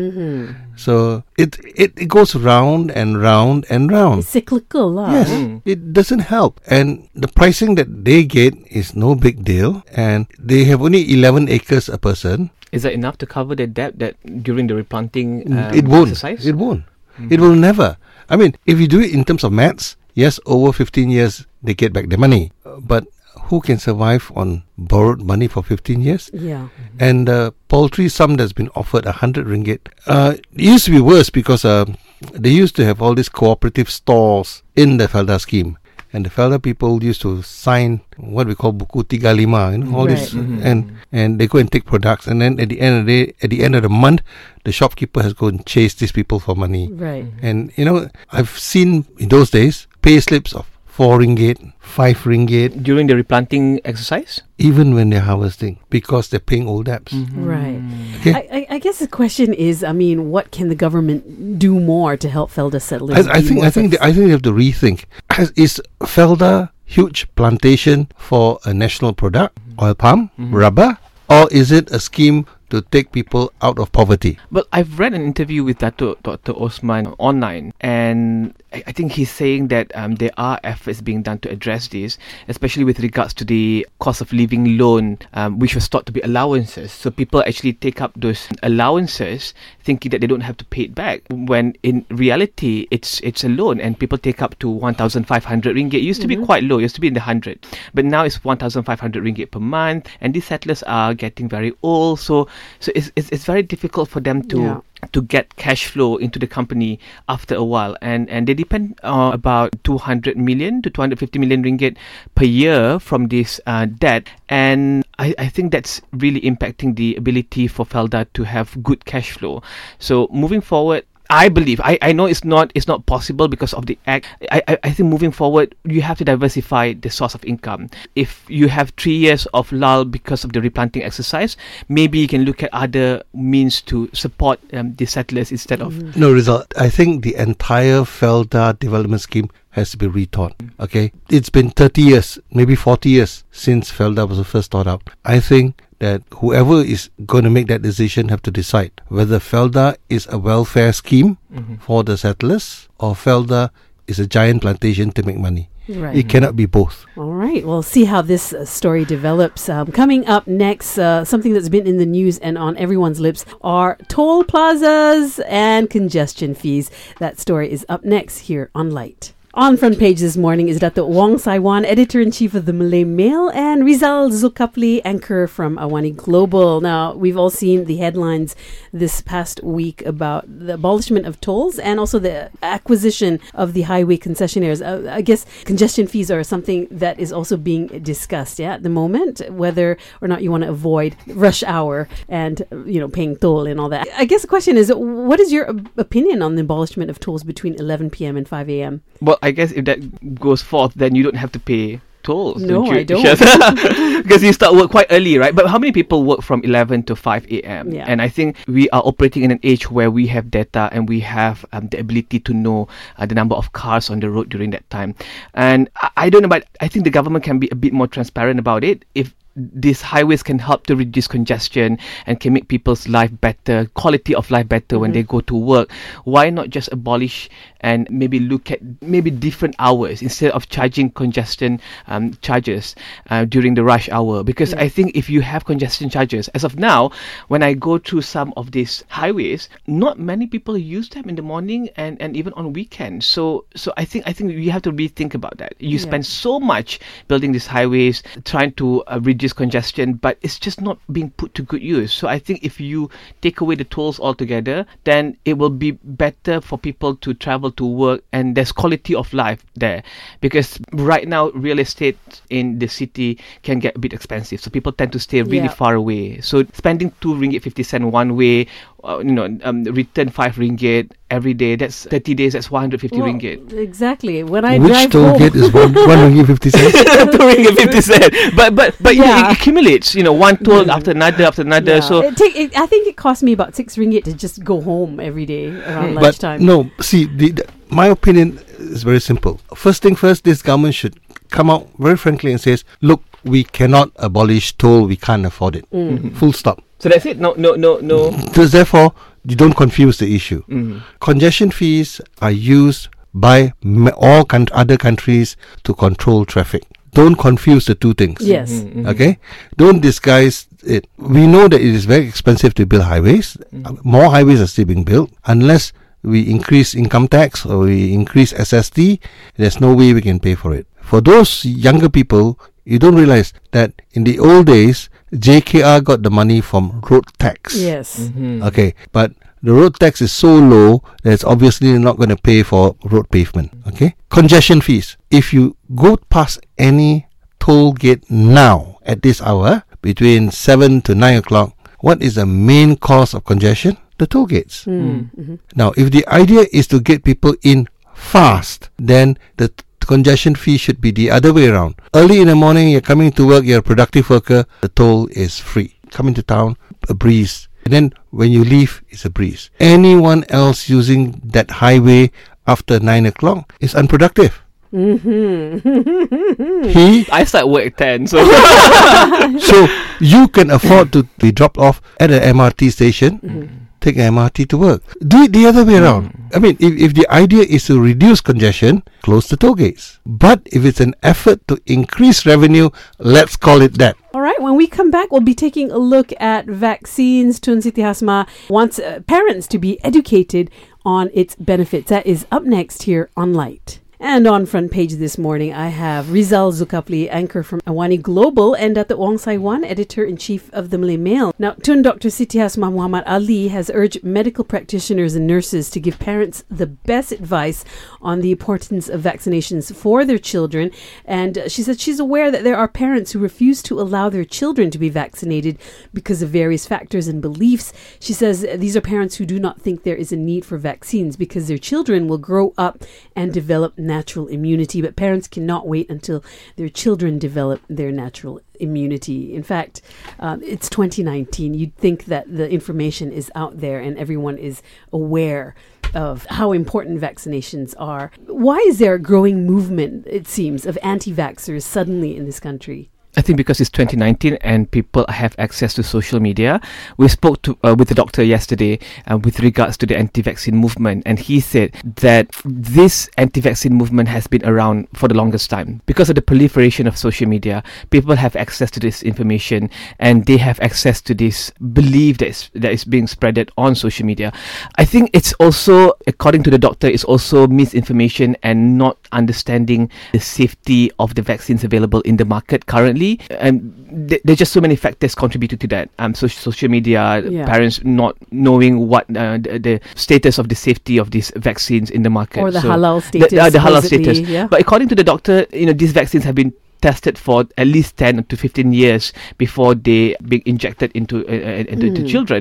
So 0.78 1.22
it, 1.38 1.58
it 1.74 1.94
it 1.98 2.06
goes 2.06 2.34
round 2.34 2.90
and 2.94 3.18
round 3.18 3.66
and 3.70 3.90
round. 3.90 4.22
It's 4.22 4.30
cyclical. 4.30 4.90
lah. 4.94 5.10
Yes, 5.10 5.30
it 5.66 5.92
doesn't 5.92 6.30
help. 6.30 6.60
And 6.70 7.10
the 7.14 7.26
pricing 7.28 7.74
that 7.74 7.90
they 8.06 8.22
get 8.22 8.54
is 8.70 8.94
no 8.94 9.14
big 9.14 9.42
deal. 9.42 9.82
And 9.94 10.26
they 10.38 10.64
have 10.70 10.82
only 10.82 11.02
11 11.14 11.48
acres 11.50 11.88
a 11.90 11.98
person. 11.98 12.50
Is 12.70 12.82
that 12.82 12.92
enough 12.94 13.18
to 13.22 13.26
cover 13.26 13.54
the 13.54 13.66
debt 13.66 13.98
that 14.02 14.18
during 14.42 14.66
the 14.66 14.74
replanting 14.74 15.46
um, 15.50 15.74
it 15.74 15.86
won't. 15.86 16.10
exercise? 16.10 16.46
It 16.46 16.58
won't. 16.58 16.82
It 17.30 17.38
will 17.38 17.54
never. 17.54 17.96
I 18.28 18.36
mean, 18.36 18.54
if 18.66 18.78
you 18.80 18.86
do 18.88 19.00
it 19.00 19.12
in 19.12 19.24
terms 19.24 19.44
of 19.44 19.52
maths, 19.52 19.96
yes, 20.14 20.40
over 20.46 20.72
15 20.72 21.10
years, 21.10 21.46
they 21.62 21.74
get 21.74 21.92
back 21.92 22.08
their 22.08 22.18
money. 22.18 22.52
Uh, 22.64 22.80
But 22.80 23.06
who 23.50 23.60
can 23.60 23.78
survive 23.78 24.30
on 24.34 24.62
borrowed 24.78 25.22
money 25.22 25.48
for 25.48 25.62
15 25.62 26.00
years? 26.00 26.30
Yeah. 26.32 26.68
And 26.98 27.28
the 27.28 27.52
poultry 27.68 28.08
sum 28.08 28.36
that's 28.36 28.52
been 28.52 28.70
offered 28.74 29.04
100 29.04 29.46
ringgit. 29.46 29.80
Uh, 30.06 30.34
it 30.54 30.60
used 30.60 30.84
to 30.86 30.90
be 30.90 31.00
worse 31.00 31.30
because 31.30 31.64
uh, 31.64 31.84
they 32.32 32.50
used 32.50 32.76
to 32.76 32.84
have 32.84 33.02
all 33.02 33.14
these 33.14 33.28
cooperative 33.28 33.90
stores 33.90 34.62
in 34.76 34.96
the 34.96 35.06
Felda 35.08 35.38
scheme. 35.40 35.76
And 36.14 36.24
the 36.24 36.30
Felda 36.30 36.62
people 36.62 37.02
used 37.02 37.20
to 37.22 37.42
sign 37.42 38.00
what 38.16 38.46
we 38.46 38.54
call 38.54 38.72
buku 38.72 39.02
tiga 39.12 39.34
lima, 39.36 39.72
you 39.72 39.78
know, 39.78 39.96
all 39.98 40.06
this, 40.06 40.32
Right. 40.32 40.44
Mhm. 40.46 40.60
and 40.64 40.92
and 41.12 41.40
they 41.40 41.48
go 41.48 41.58
and 41.58 41.70
take 41.70 41.84
products, 41.86 42.28
and 42.28 42.40
then 42.40 42.60
at 42.60 42.68
the 42.70 42.78
end 42.80 43.00
of 43.00 43.06
the 43.06 43.16
day, 43.26 43.32
at 43.42 43.50
the 43.50 43.64
end 43.64 43.74
of 43.74 43.82
the 43.82 43.88
month, 43.90 44.22
the 44.64 44.70
shopkeeper 44.70 45.22
has 45.26 45.32
go 45.34 45.48
and 45.48 45.66
chase 45.66 45.94
these 45.94 46.12
people 46.12 46.38
for 46.38 46.54
money. 46.54 46.88
Right. 46.92 47.26
And 47.42 47.72
you 47.76 47.84
know, 47.84 48.08
I've 48.30 48.54
seen 48.56 49.06
in 49.18 49.28
those 49.28 49.50
days 49.50 49.88
pay 50.02 50.20
slips 50.20 50.54
of 50.54 50.70
four 50.94 51.18
ringgit, 51.18 51.72
five 51.80 52.18
ringgit, 52.22 52.84
During 52.84 53.08
the 53.08 53.16
replanting 53.16 53.80
exercise? 53.84 54.42
even 54.58 54.94
when 54.94 55.10
they're 55.10 55.26
harvesting, 55.26 55.80
because 55.90 56.28
they're 56.28 56.38
paying 56.38 56.68
old 56.68 56.86
debts. 56.86 57.12
Mm-hmm. 57.12 57.44
Right. 57.44 57.82
Okay. 58.20 58.32
I, 58.32 58.58
I, 58.58 58.66
I 58.76 58.78
guess 58.78 59.00
the 59.00 59.08
question 59.08 59.52
is, 59.52 59.82
I 59.82 59.92
mean, 59.92 60.30
what 60.30 60.52
can 60.52 60.68
the 60.68 60.76
government 60.76 61.58
do 61.58 61.80
more 61.80 62.16
to 62.16 62.28
help 62.28 62.52
Felda 62.52 62.80
settlers? 62.80 63.26
I, 63.26 63.38
I 63.38 63.42
think 63.42 63.64
I 63.64 63.70
think 63.70 63.90
they, 63.90 63.98
I 63.98 64.12
think 64.12 64.26
they 64.26 64.30
have 64.30 64.42
to 64.42 64.52
rethink. 64.52 65.04
Has- 65.30 65.52
Is 65.56 65.82
Felda 66.00 66.70
huge 66.84 67.26
plantation 67.34 68.06
for 68.16 68.60
a 68.64 68.72
national 68.72 69.14
product, 69.14 69.58
mm-hmm. 69.58 69.84
oil 69.84 69.94
palm, 69.94 70.30
mm-hmm. 70.38 70.54
rubber, 70.54 70.98
or 71.28 71.48
is 71.50 71.72
it 71.72 71.90
a 71.90 71.98
scheme 71.98 72.46
to 72.74 72.82
take 72.90 73.12
people 73.12 73.52
out 73.62 73.78
of 73.78 73.92
poverty? 73.92 74.38
Well, 74.50 74.66
I've 74.72 74.98
read 74.98 75.14
an 75.14 75.22
interview 75.22 75.64
with 75.64 75.78
Dato, 75.78 76.16
Dr. 76.22 76.52
Osman 76.52 77.14
online, 77.18 77.72
and 77.80 78.54
I, 78.72 78.82
I 78.86 78.92
think 78.92 79.12
he's 79.12 79.30
saying 79.30 79.68
that 79.68 79.94
um, 79.94 80.16
there 80.16 80.32
are 80.36 80.58
efforts 80.64 81.00
being 81.00 81.22
done 81.22 81.38
to 81.40 81.50
address 81.50 81.88
this, 81.88 82.18
especially 82.48 82.84
with 82.84 83.00
regards 83.00 83.34
to 83.34 83.44
the 83.44 83.86
cost 84.00 84.20
of 84.20 84.32
living 84.32 84.76
loan, 84.76 85.18
um, 85.32 85.58
which 85.58 85.74
was 85.74 85.86
thought 85.88 86.06
to 86.06 86.12
be 86.12 86.20
allowances. 86.20 86.92
So 86.92 87.10
people 87.10 87.40
actually 87.46 87.74
take 87.74 88.00
up 88.00 88.12
those 88.16 88.48
allowances 88.62 89.54
thinking 89.84 90.10
that 90.10 90.20
they 90.20 90.26
don't 90.26 90.40
have 90.40 90.56
to 90.56 90.64
pay 90.64 90.82
it 90.82 90.94
back, 90.94 91.22
when 91.30 91.74
in 91.82 92.04
reality 92.10 92.86
it's 92.90 93.20
it's 93.20 93.44
a 93.44 93.48
loan, 93.48 93.80
and 93.80 93.98
people 93.98 94.18
take 94.18 94.42
up 94.42 94.58
to 94.60 94.68
1,500 94.68 95.76
ringgit. 95.76 95.94
It 95.94 96.02
used 96.02 96.22
to 96.22 96.26
be 96.26 96.36
mm-hmm. 96.36 96.44
quite 96.44 96.64
low, 96.64 96.78
it 96.78 96.82
used 96.82 96.94
to 96.96 97.00
be 97.00 97.08
in 97.08 97.14
the 97.14 97.20
hundred, 97.20 97.66
but 97.92 98.04
now 98.04 98.24
it's 98.24 98.42
1,500 98.44 99.22
ringgit 99.22 99.50
per 99.50 99.60
month, 99.60 100.08
and 100.20 100.34
these 100.34 100.46
settlers 100.46 100.82
are 100.84 101.14
getting 101.14 101.48
very 101.48 101.72
old, 101.82 102.20
so 102.20 102.48
so 102.80 102.92
it's 102.94 103.10
it's, 103.16 103.28
it's 103.30 103.44
very 103.44 103.62
difficult 103.62 104.08
for 104.08 104.20
them 104.20 104.42
to 104.48 104.58
Yeah. 104.58 104.80
To 105.12 105.22
get 105.22 105.56
cash 105.56 105.86
flow 105.86 106.16
into 106.16 106.38
the 106.38 106.46
company 106.46 106.98
after 107.28 107.54
a 107.54 107.64
while. 107.64 107.96
And 108.00 108.28
and 108.30 108.46
they 108.46 108.54
depend 108.54 108.98
uh, 109.02 109.30
about 109.32 109.72
200 109.84 110.36
million 110.36 110.82
to 110.82 110.90
250 110.90 111.38
million 111.38 111.62
ringgit 111.62 111.96
per 112.34 112.44
year 112.44 112.98
from 112.98 113.28
this 113.28 113.60
uh, 113.66 113.86
debt. 113.86 114.28
And 114.48 115.04
I, 115.18 115.34
I 115.38 115.48
think 115.48 115.72
that's 115.72 116.00
really 116.12 116.40
impacting 116.40 116.96
the 116.96 117.16
ability 117.16 117.68
for 117.68 117.84
Felda 117.84 118.26
to 118.34 118.44
have 118.44 118.82
good 118.82 119.04
cash 119.04 119.32
flow. 119.32 119.62
So 119.98 120.28
moving 120.32 120.60
forward 120.60 121.04
I 121.30 121.48
believe 121.48 121.80
I, 121.80 121.98
I 122.02 122.12
know 122.12 122.26
it's 122.26 122.44
not 122.44 122.70
it's 122.74 122.86
not 122.86 123.06
possible 123.06 123.48
because 123.48 123.72
of 123.74 123.86
the 123.86 123.98
act. 124.06 124.26
I, 124.50 124.62
I, 124.68 124.78
I 124.84 124.90
think 124.90 125.08
moving 125.08 125.30
forward 125.30 125.74
you 125.84 126.02
have 126.02 126.18
to 126.18 126.24
diversify 126.24 126.92
the 126.92 127.10
source 127.10 127.34
of 127.34 127.44
income. 127.44 127.88
If 128.14 128.44
you 128.48 128.68
have 128.68 128.90
three 128.90 129.16
years 129.16 129.46
of 129.54 129.70
lull 129.72 130.04
because 130.04 130.44
of 130.44 130.52
the 130.52 130.60
replanting 130.60 131.02
exercise, 131.02 131.56
maybe 131.88 132.18
you 132.18 132.28
can 132.28 132.44
look 132.44 132.62
at 132.62 132.70
other 132.72 133.22
means 133.32 133.80
to 133.82 134.10
support 134.12 134.60
um, 134.72 134.94
the 134.94 135.06
settlers 135.06 135.50
instead 135.50 135.80
of 135.80 136.16
No 136.16 136.32
result. 136.32 136.72
I 136.78 136.90
think 136.90 137.24
the 137.24 137.34
entire 137.36 138.02
Felda 138.02 138.78
development 138.78 139.22
scheme 139.22 139.50
has 139.70 139.90
to 139.90 139.96
be 139.96 140.06
rethought. 140.06 140.54
Okay, 140.78 141.12
it's 141.28 141.50
been 141.50 141.70
30 141.70 142.02
years, 142.02 142.38
maybe 142.52 142.76
40 142.76 143.10
years 143.10 143.44
since 143.50 143.90
Felda 143.90 144.28
was 144.28 144.44
first 144.46 144.70
thought 144.70 144.86
out. 144.86 145.10
I 145.24 145.40
think 145.40 145.82
that 145.98 146.22
whoever 146.34 146.82
is 146.82 147.10
going 147.26 147.44
to 147.44 147.50
make 147.50 147.66
that 147.68 147.82
decision 147.82 148.28
have 148.28 148.42
to 148.42 148.50
decide 148.50 148.92
whether 149.08 149.38
Felda 149.38 149.96
is 150.08 150.26
a 150.30 150.38
welfare 150.38 150.92
scheme 150.92 151.38
for 151.80 152.04
the 152.04 152.16
settlers 152.16 152.88
or 152.98 153.14
Felda 153.14 153.70
is 154.06 154.18
a 154.18 154.26
giant 154.26 154.62
plantation 154.62 155.12
to 155.12 155.22
make 155.22 155.38
money. 155.38 155.70
Right. 155.88 156.16
It 156.16 156.28
cannot 156.30 156.56
be 156.56 156.64
both. 156.64 157.04
All 157.16 157.34
right. 157.34 157.64
Well, 157.66 157.82
see 157.82 158.04
how 158.04 158.22
this 158.22 158.54
uh, 158.54 158.64
story 158.64 159.04
develops. 159.04 159.68
Um, 159.68 159.92
coming 159.92 160.26
up 160.26 160.46
next, 160.46 160.96
uh, 160.96 161.24
something 161.26 161.52
that's 161.52 161.68
been 161.68 161.86
in 161.86 161.98
the 161.98 162.06
news 162.06 162.38
and 162.38 162.56
on 162.56 162.76
everyone's 162.78 163.20
lips 163.20 163.44
are 163.60 163.98
toll 164.08 164.44
plazas 164.44 165.40
and 165.40 165.90
congestion 165.90 166.54
fees. 166.54 166.90
That 167.18 167.38
story 167.38 167.70
is 167.70 167.84
up 167.88 168.02
next 168.02 168.38
here 168.38 168.70
on 168.74 168.90
Light. 168.90 169.34
On 169.56 169.76
front 169.76 170.00
page 170.00 170.18
this 170.18 170.36
morning 170.36 170.68
is 170.68 170.80
Dato 170.80 171.06
Wong 171.06 171.38
Sai 171.38 171.60
Wan, 171.60 171.84
editor 171.84 172.20
in 172.20 172.32
chief 172.32 172.54
of 172.54 172.66
the 172.66 172.72
Malay 172.72 173.04
Mail, 173.04 173.50
and 173.50 173.84
Rizal 173.84 174.30
Zulkapli, 174.30 175.00
anchor 175.04 175.46
from 175.46 175.76
Awani 175.76 176.10
Global. 176.10 176.80
Now, 176.80 177.14
we've 177.14 177.36
all 177.36 177.50
seen 177.50 177.84
the 177.84 177.98
headlines 177.98 178.56
this 178.92 179.20
past 179.20 179.62
week 179.62 180.04
about 180.04 180.44
the 180.48 180.74
abolishment 180.74 181.24
of 181.24 181.40
tolls 181.40 181.78
and 181.78 182.00
also 182.00 182.18
the 182.18 182.50
acquisition 182.64 183.38
of 183.54 183.74
the 183.74 183.82
highway 183.82 184.16
concessionaires. 184.16 184.84
Uh, 184.84 185.08
I 185.08 185.20
guess 185.20 185.46
congestion 185.64 186.08
fees 186.08 186.32
are 186.32 186.42
something 186.42 186.88
that 186.90 187.20
is 187.20 187.32
also 187.32 187.56
being 187.56 187.86
discussed 188.02 188.58
yeah, 188.58 188.74
at 188.74 188.82
the 188.82 188.88
moment, 188.88 189.40
whether 189.50 189.96
or 190.20 190.26
not 190.26 190.42
you 190.42 190.50
want 190.50 190.64
to 190.64 190.70
avoid 190.70 191.14
rush 191.28 191.62
hour 191.62 192.08
and 192.28 192.64
you 192.86 192.98
know 192.98 193.08
paying 193.08 193.36
toll 193.36 193.68
and 193.68 193.78
all 193.78 193.90
that. 193.90 194.08
I 194.16 194.24
guess 194.24 194.42
the 194.42 194.48
question 194.48 194.76
is, 194.76 194.92
what 194.92 195.38
is 195.38 195.52
your 195.52 195.72
opinion 195.96 196.42
on 196.42 196.56
the 196.56 196.62
abolishment 196.62 197.08
of 197.08 197.20
tolls 197.20 197.44
between 197.44 197.74
11 197.74 198.10
p.m. 198.10 198.36
and 198.36 198.48
5 198.48 198.68
a.m.? 198.68 199.02
Well, 199.20 199.38
I 199.44 199.50
guess 199.50 199.72
if 199.72 199.84
that 199.84 200.00
goes 200.40 200.62
forth, 200.62 200.94
then 200.94 201.14
you 201.14 201.22
don't 201.22 201.36
have 201.36 201.52
to 201.52 201.60
pay 201.60 202.00
tolls. 202.24 202.62
No, 202.62 202.86
you? 202.86 202.92
I 202.92 203.02
don't. 203.04 203.22
because 204.24 204.42
you 204.42 204.52
start 204.52 204.74
work 204.74 204.90
quite 204.90 205.06
early, 205.10 205.36
right? 205.36 205.54
But 205.54 205.68
how 205.68 205.78
many 205.78 205.92
people 205.92 206.24
work 206.24 206.40
from 206.40 206.64
11 206.64 207.04
to 207.04 207.14
5 207.14 207.52
a.m.? 207.52 207.92
Yeah. 207.92 208.06
And 208.08 208.22
I 208.22 208.28
think 208.28 208.56
we 208.66 208.88
are 208.90 209.02
operating 209.04 209.44
in 209.44 209.50
an 209.50 209.60
age 209.62 209.90
where 209.90 210.10
we 210.10 210.26
have 210.28 210.50
data 210.50 210.88
and 210.92 211.06
we 211.08 211.20
have 211.20 211.64
um, 211.72 211.88
the 211.88 212.00
ability 212.00 212.40
to 212.40 212.54
know 212.54 212.88
uh, 213.18 213.26
the 213.26 213.34
number 213.34 213.54
of 213.54 213.72
cars 213.72 214.08
on 214.08 214.20
the 214.20 214.30
road 214.30 214.48
during 214.48 214.70
that 214.70 214.88
time. 214.88 215.14
And 215.52 215.90
I, 216.00 216.10
I 216.16 216.30
don't 216.30 216.40
know, 216.40 216.48
but 216.48 216.66
I 216.80 216.88
think 216.88 217.04
the 217.04 217.12
government 217.12 217.44
can 217.44 217.58
be 217.60 217.68
a 217.70 217.76
bit 217.76 217.92
more 217.92 218.08
transparent 218.08 218.58
about 218.58 218.82
it. 218.82 219.04
If 219.14 219.34
these 219.56 220.02
highways 220.02 220.42
can 220.42 220.58
help 220.58 220.86
to 220.86 220.96
reduce 220.96 221.28
congestion 221.28 221.98
and 222.26 222.40
can 222.40 222.52
make 222.52 222.68
people's 222.68 223.08
life 223.08 223.30
better, 223.40 223.86
quality 223.94 224.34
of 224.34 224.50
life 224.50 224.68
better 224.68 224.98
when 224.98 225.12
they 225.12 225.22
go 225.22 225.40
to 225.42 225.54
work. 225.56 225.90
Why 226.24 226.50
not 226.50 226.70
just 226.70 226.90
abolish 226.92 227.48
and 227.80 228.08
maybe 228.10 228.40
look 228.40 228.70
at 228.70 228.80
maybe 229.02 229.30
different 229.30 229.76
hours 229.78 230.22
instead 230.22 230.50
of 230.52 230.68
charging 230.68 231.10
congestion 231.10 231.80
um, 232.08 232.34
charges 232.42 232.96
uh, 233.30 233.44
during 233.44 233.74
the 233.74 233.84
rush 233.84 234.08
hour? 234.08 234.42
Because 234.42 234.72
Yeah. 234.72 234.80
I 234.82 234.88
think 234.88 235.14
if 235.14 235.30
you 235.30 235.40
have 235.42 235.64
congestion 235.64 236.10
charges, 236.10 236.48
as 236.48 236.64
of 236.64 236.76
now, 236.78 237.10
when 237.48 237.62
I 237.62 237.74
go 237.74 237.98
through 237.98 238.22
some 238.22 238.52
of 238.56 238.72
these 238.72 239.04
highways, 239.08 239.68
not 239.86 240.18
many 240.18 240.46
people 240.46 240.76
use 240.76 241.08
them 241.10 241.28
in 241.28 241.36
the 241.36 241.42
morning 241.42 241.90
and, 241.96 242.20
and 242.20 242.36
even 242.36 242.52
on 242.54 242.72
weekends. 242.72 243.26
So 243.26 243.66
so 243.76 243.92
I 243.96 244.04
think 244.04 244.26
I 244.26 244.32
think 244.32 244.50
we 244.50 244.68
have 244.68 244.82
to 244.82 244.92
rethink 244.92 245.34
about 245.34 245.58
that. 245.58 245.74
You 245.78 245.98
Yeah. 245.98 246.02
spend 246.10 246.26
so 246.26 246.58
much 246.58 246.98
building 247.28 247.52
these 247.52 247.66
highways, 247.68 248.22
trying 248.44 248.72
to 248.72 249.02
uh, 249.06 249.20
reduce 249.44 249.52
congestion, 249.52 250.14
but 250.14 250.38
it's 250.40 250.58
just 250.58 250.80
not 250.80 250.98
being 251.12 251.28
put 251.30 251.54
to 251.54 251.62
good 251.62 251.82
use. 251.82 252.12
So 252.12 252.28
I 252.28 252.38
think 252.38 252.64
if 252.64 252.80
you 252.80 253.10
take 253.42 253.60
away 253.60 253.74
the 253.74 253.84
tolls 253.84 254.18
altogether, 254.18 254.86
then 255.04 255.36
it 255.44 255.58
will 255.58 255.70
be 255.70 255.92
better 256.02 256.62
for 256.62 256.78
people 256.78 257.16
to 257.16 257.34
travel 257.34 257.70
to 257.72 257.84
work 257.84 258.24
and 258.32 258.56
there's 258.56 258.72
quality 258.72 259.14
of 259.14 259.32
life 259.34 259.62
there. 259.76 260.02
Because 260.40 260.78
right 260.92 261.28
now, 261.28 261.50
real 261.50 261.78
estate 261.78 262.16
in 262.48 262.78
the 262.78 262.88
city 262.88 263.38
can 263.62 263.80
get 263.80 263.96
a 263.96 263.98
bit 263.98 264.14
expensive. 264.14 264.60
So 264.60 264.70
people 264.70 264.92
tend 264.92 265.12
to 265.12 265.18
stay 265.18 265.42
really 265.42 265.68
Yeah. 265.68 265.74
far 265.76 265.94
away. 265.94 266.40
So 266.40 266.64
spending 266.72 267.12
2 267.20 267.34
ringgit 267.34 267.60
50 267.62 267.82
cent 267.82 268.04
one 268.04 268.36
way, 268.36 268.66
uh, 269.04 269.18
you 269.18 269.32
know, 269.32 269.58
um, 269.64 269.84
return 269.84 270.28
5 270.30 270.56
ringgit 270.56 271.12
every 271.30 271.52
day, 271.54 271.76
that's 271.76 272.04
30 272.06 272.34
days, 272.34 272.52
that's 272.54 272.70
150 272.70 273.20
Well, 273.20 273.28
ringgit. 273.28 273.72
Exactly. 273.72 274.42
When 274.42 274.64
I 274.64 274.78
Which 274.78 275.10
toll 275.10 275.38
gate 275.38 275.54
is 275.54 275.72
one 275.72 275.92
one 276.12 276.18
ringgit 276.18 276.46
fifty 276.46 276.70
cents? 276.70 276.92
two 277.32 277.38
ringgit 277.38 277.76
50 277.76 278.00
cent. 278.00 278.34
But, 278.56 278.74
but, 278.74 278.96
but 279.00 279.14
you 279.14 279.20
know, 279.22 279.26
Yeah. 279.26 279.50
it 279.50 279.56
accumulates, 279.58 280.14
you 280.14 280.22
know, 280.22 280.32
one 280.32 280.56
toll 280.58 280.90
after 280.90 281.10
another 281.10 281.44
after 281.44 281.62
another. 281.62 281.96
Yeah. 281.96 282.00
So 282.00 282.22
it 282.22 282.36
take, 282.36 282.56
it, 282.56 282.76
I 282.78 282.86
think 282.86 283.06
it 283.06 283.16
cost 283.16 283.42
me 283.42 283.52
about 283.52 283.74
six 283.74 283.96
ringgit 283.96 284.24
to 284.24 284.32
just 284.32 284.64
go 284.64 284.80
home 284.80 285.20
every 285.20 285.46
day 285.46 285.68
around 285.70 286.14
But 286.14 286.22
lunchtime. 286.22 286.64
no, 286.64 286.90
see, 287.00 287.24
the, 287.26 287.50
the, 287.52 287.68
my 287.90 288.06
opinion 288.06 288.58
is 288.78 289.02
very 289.02 289.20
simple. 289.20 289.60
First 289.74 290.02
thing 290.02 290.14
first, 290.14 290.44
this 290.44 290.62
government 290.62 290.94
should 290.94 291.18
come 291.50 291.70
out 291.70 291.88
very 291.98 292.16
frankly 292.16 292.50
and 292.52 292.60
says, 292.60 292.84
look, 293.00 293.22
we 293.44 293.64
cannot 293.64 294.10
abolish 294.16 294.72
toll. 294.76 295.06
We 295.06 295.16
can't 295.16 295.44
afford 295.44 295.76
it. 295.76 295.90
Mm. 295.90 296.34
Full 296.36 296.52
stop. 296.52 296.82
So 296.98 297.08
that's 297.08 297.26
it. 297.26 297.38
No, 297.38 297.54
no, 297.54 297.74
no, 297.74 297.98
no. 297.98 298.30
Thus, 298.30 298.72
therefore, 298.72 299.12
you 299.44 299.56
don't 299.56 299.74
confuse 299.76 300.18
the 300.18 300.34
issue. 300.34 300.62
Mm. 300.68 301.02
Congestion 301.20 301.70
fees 301.70 302.20
are 302.40 302.50
used 302.50 303.08
by 303.34 303.72
all 304.16 304.44
coun- 304.44 304.68
other 304.72 304.96
countries 304.96 305.56
to 305.82 305.94
control 305.94 306.44
traffic. 306.44 306.84
Don't 307.12 307.36
confuse 307.36 307.86
the 307.86 307.94
two 307.94 308.14
things. 308.14 308.40
Yes. 308.40 308.72
Mm, 308.72 308.92
mm. 308.94 309.08
Okay? 309.08 309.38
Don't 309.76 310.00
disguise 310.00 310.66
it. 310.84 311.06
We 311.18 311.46
know 311.46 311.68
that 311.68 311.80
it 311.80 311.86
is 311.94 312.06
very 312.06 312.26
expensive 312.26 312.74
to 312.74 312.86
build 312.86 313.02
highways. 313.04 313.56
Uh, 313.84 313.94
More 314.02 314.30
highways 314.30 314.60
are 314.60 314.66
still 314.66 314.86
being 314.86 315.04
built. 315.04 315.30
Unless 315.46 315.92
we 316.22 316.48
increase 316.50 316.94
income 316.94 317.28
tax 317.28 317.66
or 317.66 317.80
we 317.80 318.12
increase 318.14 318.52
SST, 318.52 319.20
there's 319.56 319.80
no 319.80 319.94
way 319.94 320.12
we 320.14 320.22
can 320.22 320.40
pay 320.40 320.54
for 320.54 320.74
it. 320.74 320.86
For 321.02 321.20
those 321.20 321.64
younger 321.64 322.08
people, 322.08 322.58
You 322.86 322.98
don't 322.98 323.16
realize 323.16 323.54
that 323.72 324.02
in 324.12 324.24
the 324.24 324.38
old 324.38 324.66
days, 324.66 325.08
JKR 325.34 326.02
got 326.02 326.22
the 326.22 326.30
money 326.30 326.60
from 326.60 327.00
road 327.10 327.24
tax. 327.38 327.76
Yes. 327.76 328.20
Mm-hmm. 328.20 328.62
Okay, 328.62 328.94
but 329.12 329.32
the 329.62 329.72
road 329.72 329.98
tax 329.98 330.20
is 330.20 330.32
so 330.32 330.54
low 330.54 331.02
that 331.22 331.32
it's 331.32 331.44
obviously 331.44 331.98
not 331.98 332.16
going 332.16 332.28
to 332.28 332.36
pay 332.36 332.62
for 332.62 332.96
road 333.04 333.28
pavement. 333.30 333.72
Okay, 333.88 334.14
congestion 334.30 334.80
fees. 334.80 335.16
If 335.30 335.52
you 335.52 335.76
go 335.94 336.16
past 336.16 336.60
any 336.78 337.26
toll 337.58 337.92
gate 337.92 338.30
now 338.30 338.98
at 339.02 339.22
this 339.22 339.40
hour 339.42 339.82
between 340.02 340.50
seven 340.50 341.00
to 341.02 341.14
nine 341.14 341.38
o'clock, 341.38 341.76
what 342.00 342.22
is 342.22 342.34
the 342.36 342.46
main 342.46 342.96
cause 342.96 343.34
of 343.34 343.44
congestion? 343.44 343.96
The 344.18 344.26
toll 344.26 344.46
gates. 344.46 344.84
Mm-hmm. 344.84 345.56
Now, 345.74 345.92
if 345.96 346.12
the 346.12 346.26
idea 346.28 346.66
is 346.72 346.86
to 346.88 347.00
get 347.00 347.24
people 347.24 347.54
in 347.62 347.88
fast, 348.14 348.90
then 348.98 349.38
the 349.56 349.72
congestion 350.04 350.54
fee 350.54 350.76
should 350.76 351.00
be 351.00 351.10
the 351.10 351.30
other 351.30 351.52
way 351.52 351.68
around. 351.68 351.96
Early 352.14 352.40
in 352.40 352.48
the 352.48 352.54
morning, 352.54 352.88
you're 352.88 353.00
coming 353.00 353.32
to 353.32 353.46
work, 353.46 353.64
you're 353.64 353.78
a 353.80 353.82
productive 353.82 354.30
worker, 354.30 354.66
the 354.80 354.88
toll 354.88 355.28
is 355.32 355.58
free. 355.58 355.96
Coming 356.10 356.34
to 356.34 356.42
town, 356.42 356.76
a 357.08 357.14
breeze. 357.14 357.68
And 357.84 357.92
then 357.92 358.12
when 358.30 358.50
you 358.50 358.64
leave, 358.64 359.02
it's 359.10 359.24
a 359.24 359.30
breeze. 359.30 359.70
Anyone 359.80 360.44
else 360.48 360.88
using 360.88 361.40
that 361.44 361.70
highway 361.70 362.30
after 362.66 362.98
9 363.00 363.26
o'clock 363.26 363.74
is 363.80 363.94
unproductive. 363.94 364.62
Mm-hmm. 364.92 366.84
He, 366.88 367.26
I 367.32 367.44
start 367.44 367.68
work 367.68 367.86
at 367.86 367.96
10, 367.98 368.28
so 368.28 368.38
so 369.58 369.88
you 370.20 370.48
can 370.48 370.70
afford 370.70 371.12
to 371.12 371.24
be 371.38 371.50
dropped 371.50 371.78
off 371.78 372.00
at 372.20 372.30
an 372.30 372.56
MRT 372.56 372.92
station 372.92 373.83
take 374.04 374.16
an 374.16 374.34
MRT 374.34 374.68
to 374.68 374.78
work. 374.78 375.02
Do 375.26 375.42
it 375.42 375.52
the 375.52 375.66
other 375.66 375.84
way 375.84 375.96
around. 375.96 376.50
I 376.54 376.58
mean, 376.58 376.76
if, 376.78 376.92
if 377.00 377.14
the 377.14 377.26
idea 377.30 377.62
is 377.62 377.86
to 377.86 378.00
reduce 378.00 378.40
congestion, 378.40 379.02
close 379.22 379.48
the 379.48 379.56
toll 379.56 379.74
gates. 379.74 380.20
But 380.26 380.60
if 380.66 380.84
it's 380.84 381.00
an 381.00 381.14
effort 381.22 381.66
to 381.68 381.80
increase 381.86 382.44
revenue, 382.44 382.90
let's 383.18 383.56
call 383.56 383.80
it 383.80 383.98
that. 383.98 384.16
All 384.34 384.42
right, 384.42 384.60
when 384.60 384.76
we 384.76 384.86
come 384.86 385.10
back, 385.10 385.32
we'll 385.32 385.40
be 385.40 385.54
taking 385.54 385.90
a 385.90 385.98
look 385.98 386.32
at 386.38 386.66
vaccines. 386.66 387.58
Tun 387.58 387.78
Siti 387.78 388.02
Hasmah 388.02 388.46
wants 388.68 388.98
uh, 388.98 389.20
parents 389.26 389.66
to 389.68 389.78
be 389.78 390.02
educated 390.04 390.70
on 391.04 391.30
its 391.32 391.54
benefits. 391.56 392.10
That 392.10 392.26
is 392.26 392.46
up 392.52 392.64
next 392.64 393.04
here 393.04 393.30
on 393.36 393.54
Light. 393.54 394.00
And 394.26 394.46
on 394.46 394.64
front 394.64 394.90
page 394.90 395.16
this 395.16 395.36
morning, 395.36 395.74
I 395.74 395.88
have 395.88 396.32
Rizal 396.32 396.72
Zulkifli, 396.72 397.28
anchor 397.30 397.62
from 397.62 397.82
Awani 397.82 398.22
Global, 398.22 398.72
and 398.72 398.96
Datuk 398.96 399.18
Wong 399.18 399.36
Sai 399.36 399.58
Wan, 399.58 399.84
editor 399.84 400.24
in 400.24 400.38
chief 400.38 400.72
of 400.72 400.88
the 400.88 400.96
Malay 400.96 401.18
Mail. 401.18 401.54
Now, 401.58 401.72
Tun 401.72 402.00
Dr. 402.00 402.30
Siti 402.30 402.58
Hasmah 402.58 402.90
Muhammad 402.90 403.24
Ali 403.26 403.68
has 403.68 403.90
urged 403.92 404.24
medical 404.24 404.64
practitioners 404.64 405.34
and 405.34 405.46
nurses 405.46 405.90
to 405.90 406.00
give 406.00 406.18
parents 406.18 406.64
the 406.70 406.86
best 406.86 407.32
advice 407.32 407.84
on 408.22 408.40
the 408.40 408.50
importance 408.50 409.10
of 409.10 409.20
vaccinations 409.20 409.94
for 409.94 410.24
their 410.24 410.38
children. 410.38 410.90
And 411.26 411.64
she 411.68 411.82
said 411.82 412.00
she's 412.00 412.18
aware 412.18 412.50
that 412.50 412.64
there 412.64 412.78
are 412.78 412.88
parents 412.88 413.32
who 413.32 413.38
refuse 413.38 413.82
to 413.82 414.00
allow 414.00 414.30
their 414.30 414.46
children 414.46 414.90
to 414.92 414.98
be 414.98 415.10
vaccinated 415.10 415.76
because 416.14 416.40
of 416.40 416.48
various 416.48 416.86
factors 416.86 417.28
and 417.28 417.42
beliefs. 417.42 417.92
She 418.20 418.32
says 418.32 418.66
these 418.76 418.96
are 418.96 419.02
parents 419.02 419.36
who 419.36 419.44
do 419.44 419.60
not 419.60 419.82
think 419.82 420.02
there 420.02 420.16
is 420.16 420.32
a 420.32 420.36
need 420.36 420.64
for 420.64 420.78
vaccines 420.78 421.36
because 421.36 421.68
their 421.68 421.76
children 421.76 422.26
will 422.26 422.38
grow 422.38 422.72
up 422.78 423.04
and 423.36 423.52
develop 423.52 423.98
natural 423.98 424.13
immunity, 424.48 425.02
but 425.02 425.16
parents 425.16 425.48
cannot 425.48 425.86
wait 425.86 426.10
until 426.10 426.44
their 426.76 426.88
children 426.88 427.38
develop 427.38 427.80
their 427.88 428.12
natural 428.12 428.60
immunity. 428.80 429.54
In 429.54 429.62
fact, 429.62 430.00
um, 430.38 430.62
it's 430.62 430.88
2019. 430.88 431.74
You'd 431.74 431.96
think 431.96 432.26
that 432.26 432.54
the 432.54 432.70
information 432.70 433.32
is 433.32 433.50
out 433.54 433.80
there 433.80 434.00
and 434.00 434.18
everyone 434.18 434.58
is 434.58 434.82
aware 435.12 435.74
of 436.14 436.46
how 436.46 436.72
important 436.72 437.20
vaccinations 437.20 437.94
are. 437.98 438.30
Why 438.46 438.78
is 438.86 438.98
there 438.98 439.14
a 439.14 439.18
growing 439.18 439.66
movement, 439.66 440.26
it 440.28 440.46
seems, 440.46 440.86
of 440.86 440.98
anti 441.02 441.32
vaxxers 441.32 441.82
suddenly 441.82 442.36
in 442.36 442.44
this 442.44 442.60
country? 442.60 443.10
I 443.36 443.42
think 443.42 443.56
because 443.56 443.80
it's 443.80 443.90
2019 443.90 444.58
and 444.60 444.88
people 444.90 445.26
have 445.28 445.56
access 445.58 445.94
to 445.94 446.02
social 446.04 446.38
media. 446.38 446.80
We 447.16 447.26
spoke 447.28 447.62
to 447.62 447.76
uh, 447.82 447.96
with 447.98 448.08
the 448.08 448.14
doctor 448.14 448.44
yesterday 448.44 449.00
uh, 449.28 449.38
with 449.38 449.58
regards 449.58 449.96
to 449.98 450.06
the 450.06 450.16
anti-vaccine 450.16 450.76
movement, 450.76 451.24
and 451.26 451.38
he 451.38 451.58
said 451.58 451.94
that 452.04 452.50
this 452.64 453.28
anti-vaccine 453.36 453.92
movement 453.92 454.28
has 454.28 454.46
been 454.46 454.64
around 454.64 455.08
for 455.14 455.26
the 455.26 455.34
longest 455.34 455.68
time 455.68 456.00
because 456.06 456.28
of 456.28 456.36
the 456.36 456.42
proliferation 456.42 457.08
of 457.08 457.18
social 457.18 457.48
media. 457.48 457.82
People 458.10 458.36
have 458.36 458.54
access 458.54 458.90
to 458.92 459.00
this 459.00 459.22
information, 459.22 459.90
and 460.20 460.46
they 460.46 460.56
have 460.56 460.78
access 460.80 461.20
to 461.22 461.34
this 461.34 461.70
belief 461.92 462.38
that 462.38 462.48
is 462.48 462.70
that 462.74 462.92
is 462.92 463.04
being 463.04 463.26
spreaded 463.26 463.68
on 463.76 463.96
social 463.96 464.24
media. 464.24 464.52
I 464.96 465.04
think 465.04 465.30
it's 465.32 465.52
also, 465.54 466.12
according 466.28 466.62
to 466.64 466.70
the 466.70 466.78
doctor, 466.78 467.08
it's 467.08 467.24
also 467.24 467.66
misinformation 467.66 468.56
and 468.62 468.96
not 468.96 469.18
understanding 469.32 470.10
the 470.32 470.40
safety 470.40 471.10
of 471.18 471.34
the 471.34 471.42
vaccines 471.42 471.82
available 471.82 472.20
in 472.20 472.36
the 472.36 472.44
market 472.44 472.86
currently 472.86 473.23
and 473.50 474.28
th- 474.28 474.42
there's 474.44 474.58
just 474.64 474.72
so 474.72 474.80
many 474.80 474.96
factors 474.96 475.34
contributed 475.34 475.80
to 475.82 475.88
that. 475.94 476.10
Um, 476.18 476.34
so 476.34 476.46
social 476.46 476.88
media, 476.96 477.22
Yeah. 477.44 477.66
parents 477.74 478.02
not 478.04 478.36
knowing 478.50 479.08
what 479.08 479.24
uh, 479.36 479.58
the, 479.58 479.78
the 479.86 479.94
status 480.14 480.58
of 480.58 480.68
the 480.68 480.74
safety 480.86 481.18
of 481.18 481.30
these 481.30 481.50
vaccines 481.56 482.10
in 482.10 482.22
the 482.22 482.30
market, 482.30 482.60
Or 482.60 482.70
the 482.70 482.80
So 482.80 482.88
halal 482.94 483.20
the, 483.20 483.28
status. 483.28 483.58
uh, 483.58 483.70
the 483.70 483.78
halal 483.86 484.02
status. 484.02 484.38
Yeah. 484.40 484.66
But 484.72 484.80
according 484.80 485.08
to 485.12 485.16
the 485.20 485.24
doctor, 485.32 485.66
you 485.72 485.86
know 485.86 485.92
these 486.04 486.12
vaccines 486.12 486.44
have 486.44 486.54
been 486.54 486.72
tested 487.04 487.36
for 487.36 487.64
at 487.76 487.86
least 487.86 488.16
10 488.16 488.44
to 488.48 488.56
15 488.56 488.92
years 488.92 489.32
before 489.58 489.94
they 489.94 490.34
being 490.48 490.62
injected 490.64 491.12
into 491.12 491.44
uh, 491.46 491.52
uh, 491.52 491.84
into 491.92 492.08
to 492.16 492.22
Hmm. 492.22 492.26
children 492.34 492.60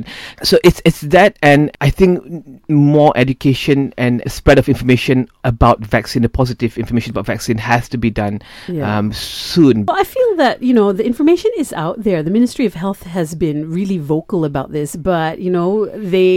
so 0.49 0.57
it's 0.67 0.81
it's 0.83 1.01
that 1.15 1.31
and 1.41 1.71
i 1.79 1.89
think 1.89 2.19
more 2.67 3.11
education 3.15 3.93
and 3.97 4.21
spread 4.27 4.57
of 4.59 4.67
information 4.67 5.17
about 5.51 5.79
vaccine 5.79 6.21
the 6.27 6.29
positive 6.41 6.77
information 6.77 7.11
about 7.15 7.25
vaccine 7.25 7.57
has 7.57 7.87
to 7.93 7.97
be 8.05 8.09
done 8.23 8.35
Yeah. 8.67 8.83
um, 8.97 9.07
soon 9.13 9.85
Well, 9.87 9.99
I 9.99 10.03
feel 10.17 10.31
that, 10.43 10.55
you 10.67 10.73
know, 10.79 10.91
the 10.99 11.05
information 11.05 11.51
is 11.63 11.69
out 11.83 11.97
there. 12.07 12.19
The 12.23 12.31
Ministry 12.39 12.65
of 12.65 12.73
Health 12.83 13.03
has 13.17 13.29
been 13.45 13.59
really 13.79 13.99
vocal 14.15 14.41
about 14.51 14.69
this, 14.77 14.89
but, 15.11 15.33
you 15.45 15.51
know, 15.57 15.85
they, 16.13 16.33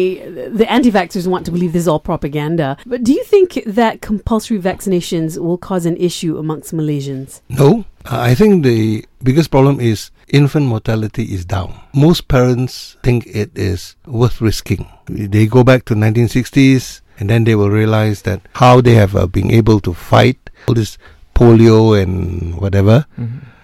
the 0.60 0.66
anti 0.76 0.90
vaxxers 0.98 1.26
want 1.32 1.42
to 1.46 1.52
believe 1.56 1.72
this 1.72 1.82
is 1.86 1.88
all 1.92 1.98
propaganda. 2.12 2.68
But 2.92 3.00
do 3.08 3.12
you 3.18 3.24
think 3.32 3.48
that 3.80 3.92
compulsory 4.10 4.58
vaccinations 4.72 5.30
will 5.44 5.58
cause 5.58 5.84
an 5.92 5.96
issue 6.08 6.32
amongst 6.42 6.68
Malaysians? 6.80 7.40
No, 7.48 7.70
Uh, 8.06 8.20
I 8.20 8.34
think 8.34 8.62
the 8.64 9.04
biggest 9.22 9.50
problem 9.50 9.80
is 9.80 10.10
infant 10.28 10.66
mortality 10.66 11.24
is 11.34 11.44
down. 11.44 11.74
Most 11.94 12.28
parents 12.28 12.96
think 13.02 13.26
it 13.26 13.50
is 13.56 13.96
worth 14.06 14.40
risking. 14.40 14.86
They 15.06 15.46
go 15.46 15.64
back 15.64 15.84
to 15.86 15.94
1960s 15.94 17.00
and 17.18 17.30
then 17.30 17.44
they 17.44 17.54
will 17.54 17.70
realize 17.70 18.22
that 18.22 18.40
how 18.54 18.80
they 18.80 18.94
have 18.94 19.16
uh, 19.16 19.26
been 19.26 19.50
able 19.50 19.80
to 19.80 19.94
fight 19.94 20.38
all 20.68 20.74
this 20.74 20.98
polio 21.34 22.00
and 22.00 22.56
whatever. 22.60 23.06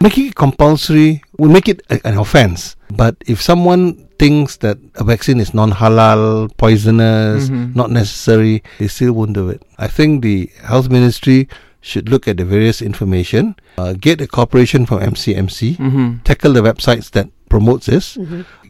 Making 0.00 0.26
it 0.28 0.34
compulsory 0.34 1.22
will 1.38 1.50
make 1.50 1.68
it 1.68 1.82
a- 1.90 2.00
an 2.06 2.18
offense. 2.18 2.76
But 2.90 3.16
if 3.26 3.40
someone 3.40 4.08
thinks 4.18 4.56
that 4.58 4.78
a 4.96 5.04
vaccine 5.04 5.40
is 5.40 5.54
non-halal, 5.54 6.50
poisonous, 6.56 7.48
Mhm. 7.48 7.74
not 7.74 7.90
necessary, 7.90 8.62
they 8.78 8.88
still 8.88 9.12
won't 9.12 9.32
do 9.34 9.48
it. 9.48 9.62
I 9.78 9.86
think 9.88 10.22
the 10.22 10.50
health 10.62 10.90
ministry 10.90 11.48
should 11.82 12.08
look 12.08 12.26
at 12.26 12.38
the 12.38 12.44
various 12.44 12.80
information, 12.80 13.54
uh, 13.76 13.92
get 13.92 14.20
a 14.20 14.26
cooperation 14.26 14.86
from 14.86 15.00
MCMC, 15.00 15.76
mm-hmm. 15.76 16.18
tackle 16.24 16.54
the 16.54 16.62
websites 16.62 17.10
that 17.10 17.28
promotes 17.50 17.86
this, 17.86 18.16